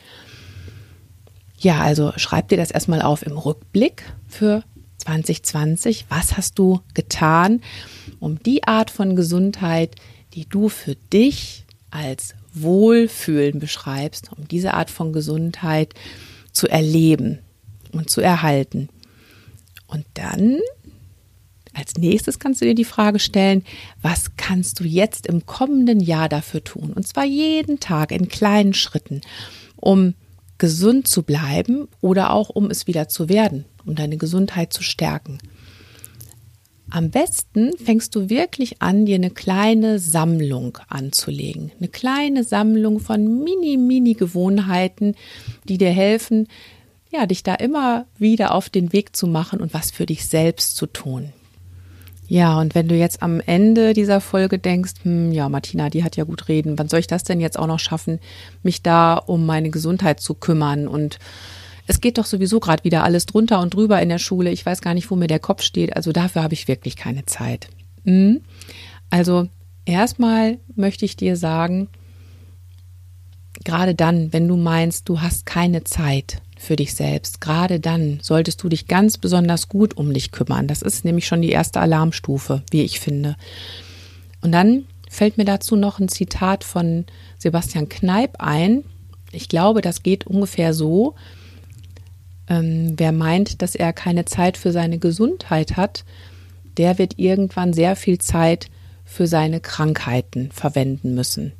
Ja, 1.64 1.81
also 1.81 2.12
schreib 2.16 2.48
dir 2.48 2.59
das 2.59 2.70
erstmal 2.70 3.00
auf 3.00 3.24
im 3.24 3.38
Rückblick 3.38 4.03
für 4.29 4.62
2020. 4.98 6.05
Was 6.11 6.37
hast 6.37 6.59
du 6.59 6.81
getan, 6.92 7.62
um 8.20 8.38
die 8.42 8.64
Art 8.64 8.90
von 8.90 9.16
Gesundheit, 9.16 9.96
die 10.35 10.44
du 10.46 10.68
für 10.68 10.94
dich 10.94 11.64
als 11.90 12.35
Wohlfühlen 12.53 13.61
beschreibst, 13.61 14.31
um 14.37 14.46
diese 14.46 14.74
Art 14.74 14.90
von 14.90 15.14
Gesundheit 15.14 15.94
zu 16.53 16.68
erleben 16.68 17.38
und 17.92 18.11
zu 18.11 18.20
erhalten? 18.20 18.90
Und 19.87 20.05
dann 20.12 20.59
als 21.72 21.94
nächstes 21.94 22.38
kannst 22.38 22.61
du 22.61 22.66
dir 22.66 22.74
die 22.74 22.85
Frage 22.85 23.20
stellen, 23.20 23.64
was 24.03 24.37
kannst 24.37 24.81
du 24.81 24.85
jetzt 24.85 25.27
im 25.27 25.46
kommenden 25.46 26.00
Jahr 26.00 26.29
dafür 26.29 26.62
tun? 26.62 26.92
Und 26.92 27.09
zwar 27.09 27.24
jeden 27.24 27.81
Tag 27.81 28.12
in 28.12 28.29
kleinen 28.29 28.74
Schritten, 28.74 29.22
um 29.77 30.12
gesund 30.64 31.07
zu 31.07 31.24
bleiben 31.24 31.88
oder 32.00 32.33
auch 32.33 32.48
um 32.48 32.70
es 32.70 32.87
wieder 32.87 33.07
zu 33.07 33.29
werden, 33.29 33.66
um 33.85 33.94
deine 33.94 34.16
Gesundheit 34.16 34.72
zu 34.72 34.83
stärken. 34.83 35.37
Am 36.88 37.11
besten 37.11 37.77
fängst 37.77 38.14
du 38.14 38.31
wirklich 38.31 38.81
an, 38.81 39.05
dir 39.05 39.16
eine 39.16 39.29
kleine 39.29 39.98
Sammlung 39.98 40.79
anzulegen. 40.88 41.70
Eine 41.79 41.88
kleine 41.88 42.44
Sammlung 42.44 42.98
von 42.98 43.44
mini, 43.44 43.77
mini 43.77 44.14
Gewohnheiten, 44.14 45.16
die 45.68 45.77
dir 45.77 45.90
helfen, 45.90 46.48
ja, 47.12 47.27
dich 47.27 47.42
da 47.42 47.57
immer 47.57 48.07
wieder 48.16 48.55
auf 48.55 48.70
den 48.70 48.94
Weg 48.94 49.14
zu 49.14 49.27
machen 49.27 49.61
und 49.61 49.74
was 49.74 49.90
für 49.90 50.07
dich 50.07 50.24
selbst 50.24 50.77
zu 50.77 50.87
tun. 50.87 51.35
Ja, 52.27 52.59
und 52.59 52.75
wenn 52.75 52.89
du 52.89 52.95
jetzt 52.95 53.23
am 53.23 53.41
Ende 53.41 53.93
dieser 53.93 54.21
Folge 54.21 54.59
denkst, 54.59 54.93
hm, 55.03 55.33
ja, 55.33 55.49
Martina, 55.49 55.91
die 55.91 56.05
hat 56.05 56.17
ja 56.17 56.25
gut 56.25 56.49
reden, 56.49 56.79
wann 56.79 56.89
soll 56.89 57.01
ich 57.01 57.07
das 57.07 57.25
denn 57.25 57.41
jetzt 57.41 57.59
auch 57.59 57.67
noch 57.67 57.79
schaffen, 57.79 58.19
mich 58.63 58.83
da 58.83 59.15
um 59.15 59.45
meine 59.45 59.71
Gesundheit 59.71 60.21
zu 60.21 60.35
kümmern? 60.35 60.89
Und 60.89 61.19
es 61.87 62.01
geht 62.01 62.17
doch 62.17 62.25
sowieso 62.25 62.61
gerade 62.61 62.85
wieder 62.85 63.05
alles 63.05 63.27
drunter 63.27 63.61
und 63.61 63.75
drüber 63.75 64.01
in 64.01 64.09
der 64.09 64.19
Schule. 64.19 64.51
Ich 64.51 64.65
weiß 64.65 64.81
gar 64.81 64.95
nicht, 64.95 65.11
wo 65.11 65.17
mir 65.17 65.27
der 65.27 65.39
Kopf 65.39 65.63
steht. 65.63 65.97
Also 65.97 66.13
dafür 66.13 66.43
habe 66.43 66.55
ich 66.55 66.67
wirklich 66.67 66.97
keine 66.97 67.27
Zeit. 67.27 67.69
Hm? 68.05 68.41
Also 69.11 69.49
erstmal 69.85 70.59
möchte 70.75 71.05
ich 71.05 71.17
dir 71.17 71.37
sagen, 71.37 71.89
gerade 73.65 73.95
dann, 73.95 74.33
wenn 74.33 74.49
du 74.49 74.57
meinst, 74.57 75.09
du 75.09 75.21
hast 75.21 75.45
keine 75.45 75.85
Zeit, 75.85 76.41
für 76.64 76.77
dich 76.77 76.94
selbst. 76.94 77.40
Gerade 77.40 77.79
dann 77.79 78.18
solltest 78.22 78.62
du 78.62 78.68
dich 78.68 78.88
ganz 78.88 79.18
besonders 79.18 79.68
gut 79.68 79.96
um 79.96 80.12
dich 80.12 80.33
kümmern. 80.33 80.66
Das 80.66 80.83
ist 80.83 81.05
nämlich 81.05 81.27
schon 81.27 81.42
die 81.42 81.50
erste 81.50 81.81
Alarmstufe, 81.81 82.62
wie 82.70 82.83
ich 82.83 83.00
finde. 83.00 83.37
Und 84.40 84.53
dann 84.53 84.87
fällt 85.09 85.38
mir 85.38 85.44
dazu 85.44 85.77
noch 85.77 86.00
ein 86.00 86.09
Zitat 86.09 86.64
von 86.64 87.05
Sebastian 87.38 87.88
Kneip 87.88 88.37
ein. 88.38 88.85
Ich 89.33 89.48
glaube, 89.48 89.81
das 89.81 90.03
geht 90.03 90.27
ungefähr 90.27 90.74
so. 90.74 91.14
Ähm, 92.48 92.94
wer 92.96 93.12
meint, 93.12 93.62
dass 93.62 93.74
er 93.74 93.92
keine 93.92 94.24
Zeit 94.24 94.57
für 94.57 94.72
seine 94.72 94.98
Gesundheit 94.98 95.77
hat, 95.77 96.05
der 96.77 96.98
wird 96.98 97.18
irgendwann 97.18 97.72
sehr 97.72 97.96
viel 97.96 98.18
Zeit 98.18 98.68
für 99.05 99.27
seine 99.27 99.61
Krankheiten 99.61 100.50
verwenden 100.50 101.14
müssen. 101.14 101.53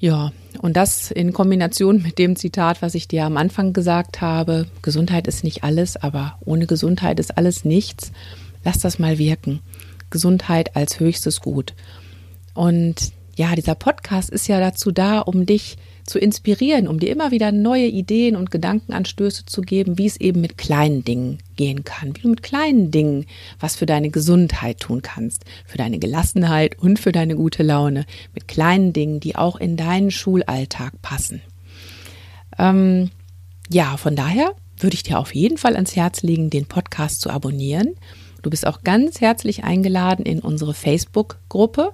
Ja, 0.00 0.32
und 0.62 0.76
das 0.76 1.10
in 1.10 1.32
Kombination 1.32 2.02
mit 2.02 2.18
dem 2.18 2.36
Zitat, 2.36 2.82
was 2.82 2.94
ich 2.94 3.08
dir 3.08 3.24
am 3.24 3.36
Anfang 3.36 3.72
gesagt 3.72 4.20
habe, 4.20 4.66
Gesundheit 4.80 5.26
ist 5.26 5.42
nicht 5.42 5.64
alles, 5.64 5.96
aber 5.96 6.38
ohne 6.44 6.66
Gesundheit 6.66 7.18
ist 7.18 7.36
alles 7.36 7.64
nichts. 7.64 8.12
Lass 8.64 8.78
das 8.78 8.98
mal 8.98 9.18
wirken. 9.18 9.60
Gesundheit 10.10 10.76
als 10.76 11.00
höchstes 11.00 11.40
Gut. 11.40 11.74
Und 12.54 13.12
ja, 13.36 13.54
dieser 13.54 13.74
Podcast 13.74 14.30
ist 14.30 14.48
ja 14.48 14.60
dazu 14.60 14.90
da, 14.90 15.20
um 15.20 15.46
dich 15.46 15.76
zu 16.08 16.18
inspirieren, 16.18 16.88
um 16.88 16.98
dir 16.98 17.10
immer 17.10 17.30
wieder 17.30 17.52
neue 17.52 17.86
Ideen 17.86 18.36
und 18.36 18.50
Gedankenanstöße 18.50 19.46
zu 19.46 19.60
geben, 19.60 19.98
wie 19.98 20.06
es 20.06 20.16
eben 20.16 20.40
mit 20.40 20.58
kleinen 20.58 21.04
Dingen 21.04 21.38
gehen 21.56 21.84
kann, 21.84 22.16
wie 22.16 22.22
du 22.22 22.28
mit 22.28 22.42
kleinen 22.42 22.90
Dingen 22.90 23.26
was 23.60 23.76
für 23.76 23.86
deine 23.86 24.10
Gesundheit 24.10 24.80
tun 24.80 25.02
kannst, 25.02 25.44
für 25.66 25.78
deine 25.78 25.98
Gelassenheit 25.98 26.78
und 26.78 26.98
für 26.98 27.12
deine 27.12 27.36
gute 27.36 27.62
Laune, 27.62 28.06
mit 28.34 28.48
kleinen 28.48 28.92
Dingen, 28.92 29.20
die 29.20 29.36
auch 29.36 29.56
in 29.56 29.76
deinen 29.76 30.10
Schulalltag 30.10 31.00
passen. 31.02 31.42
Ähm, 32.58 33.10
ja, 33.70 33.96
von 33.96 34.16
daher 34.16 34.54
würde 34.78 34.94
ich 34.94 35.02
dir 35.02 35.18
auf 35.18 35.34
jeden 35.34 35.58
Fall 35.58 35.74
ans 35.74 35.96
Herz 35.96 36.22
legen, 36.22 36.50
den 36.50 36.66
Podcast 36.66 37.20
zu 37.20 37.30
abonnieren. 37.30 37.94
Du 38.42 38.50
bist 38.50 38.66
auch 38.66 38.82
ganz 38.82 39.20
herzlich 39.20 39.64
eingeladen 39.64 40.24
in 40.24 40.40
unsere 40.40 40.74
Facebook-Gruppe. 40.74 41.92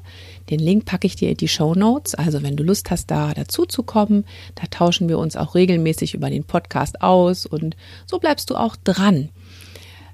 Den 0.51 0.61
Link 0.61 0.85
packe 0.85 1.07
ich 1.07 1.17
dir 1.17 1.31
in 1.31 1.37
die 1.37 1.49
Show 1.49 1.75
Notes. 1.75 2.15
Also 2.15 2.43
wenn 2.43 2.57
du 2.57 2.63
Lust 2.63 2.91
hast, 2.91 3.11
da 3.11 3.33
dazu 3.33 3.65
zu 3.65 3.83
kommen, 3.83 4.25
da 4.55 4.67
tauschen 4.69 5.09
wir 5.09 5.19
uns 5.19 5.37
auch 5.37 5.55
regelmäßig 5.55 6.15
über 6.15 6.31
den 6.31 6.45
Podcast 6.45 7.01
aus 7.03 7.47
und 7.47 7.77
so 8.07 8.19
bleibst 8.19 8.51
du 8.51 8.57
auch 8.57 8.77
dran 8.77 9.31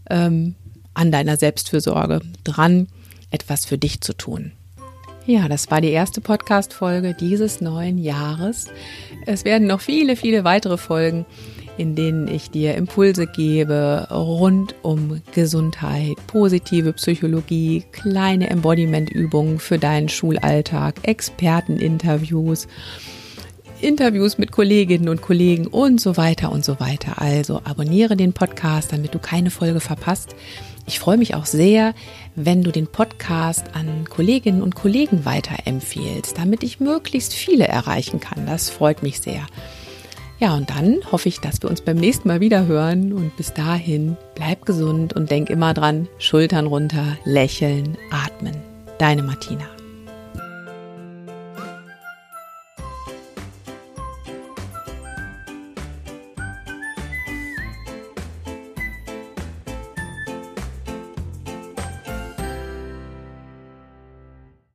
ähm, 0.08 0.54
an 0.94 1.10
deiner 1.10 1.36
Selbstfürsorge, 1.36 2.20
dran, 2.44 2.88
etwas 3.30 3.64
für 3.64 3.78
dich 3.78 4.00
zu 4.00 4.12
tun. 4.12 4.52
Ja, 5.26 5.48
das 5.48 5.70
war 5.70 5.80
die 5.80 5.90
erste 5.90 6.20
Podcast-Folge 6.20 7.14
dieses 7.14 7.60
neuen 7.60 7.98
Jahres. 7.98 8.66
Es 9.26 9.44
werden 9.44 9.66
noch 9.66 9.80
viele, 9.80 10.16
viele 10.16 10.44
weitere 10.44 10.78
Folgen 10.78 11.26
in 11.80 11.94
denen 11.94 12.28
ich 12.28 12.50
dir 12.50 12.74
Impulse 12.74 13.26
gebe 13.26 14.06
rund 14.10 14.74
um 14.82 15.22
Gesundheit, 15.34 16.14
positive 16.26 16.92
Psychologie, 16.92 17.84
kleine 17.90 18.50
Embodiment-Übungen 18.50 19.58
für 19.58 19.78
deinen 19.78 20.10
Schulalltag, 20.10 20.96
Experteninterviews. 21.02 22.68
Interviews 23.80 24.36
mit 24.36 24.52
Kolleginnen 24.52 25.08
und 25.08 25.22
Kollegen 25.22 25.66
und 25.66 26.02
so 26.02 26.18
weiter 26.18 26.52
und 26.52 26.66
so 26.66 26.80
weiter. 26.80 27.22
Also 27.22 27.62
abonniere 27.64 28.14
den 28.14 28.34
Podcast, 28.34 28.92
damit 28.92 29.14
du 29.14 29.18
keine 29.18 29.50
Folge 29.50 29.80
verpasst. 29.80 30.36
Ich 30.86 30.98
freue 30.98 31.16
mich 31.16 31.34
auch 31.34 31.46
sehr, 31.46 31.94
wenn 32.34 32.62
du 32.62 32.72
den 32.72 32.88
Podcast 32.88 33.74
an 33.74 34.04
Kolleginnen 34.06 34.60
und 34.60 34.74
Kollegen 34.74 35.24
weiterempfehlst, 35.24 36.36
damit 36.36 36.62
ich 36.62 36.78
möglichst 36.78 37.32
viele 37.32 37.66
erreichen 37.66 38.20
kann. 38.20 38.44
Das 38.44 38.68
freut 38.68 39.02
mich 39.02 39.20
sehr. 39.20 39.46
Ja, 40.40 40.54
und 40.54 40.70
dann 40.70 41.00
hoffe 41.12 41.28
ich, 41.28 41.40
dass 41.40 41.62
wir 41.62 41.68
uns 41.68 41.82
beim 41.82 41.98
nächsten 41.98 42.26
Mal 42.26 42.40
wieder 42.40 42.66
hören 42.66 43.12
und 43.12 43.36
bis 43.36 43.52
dahin 43.52 44.16
bleib 44.34 44.64
gesund 44.64 45.12
und 45.12 45.30
denk 45.30 45.50
immer 45.50 45.74
dran, 45.74 46.08
Schultern 46.18 46.66
runter, 46.66 47.18
lächeln, 47.24 47.98
atmen. 48.10 48.56
Deine 48.98 49.22
Martina. 49.22 49.79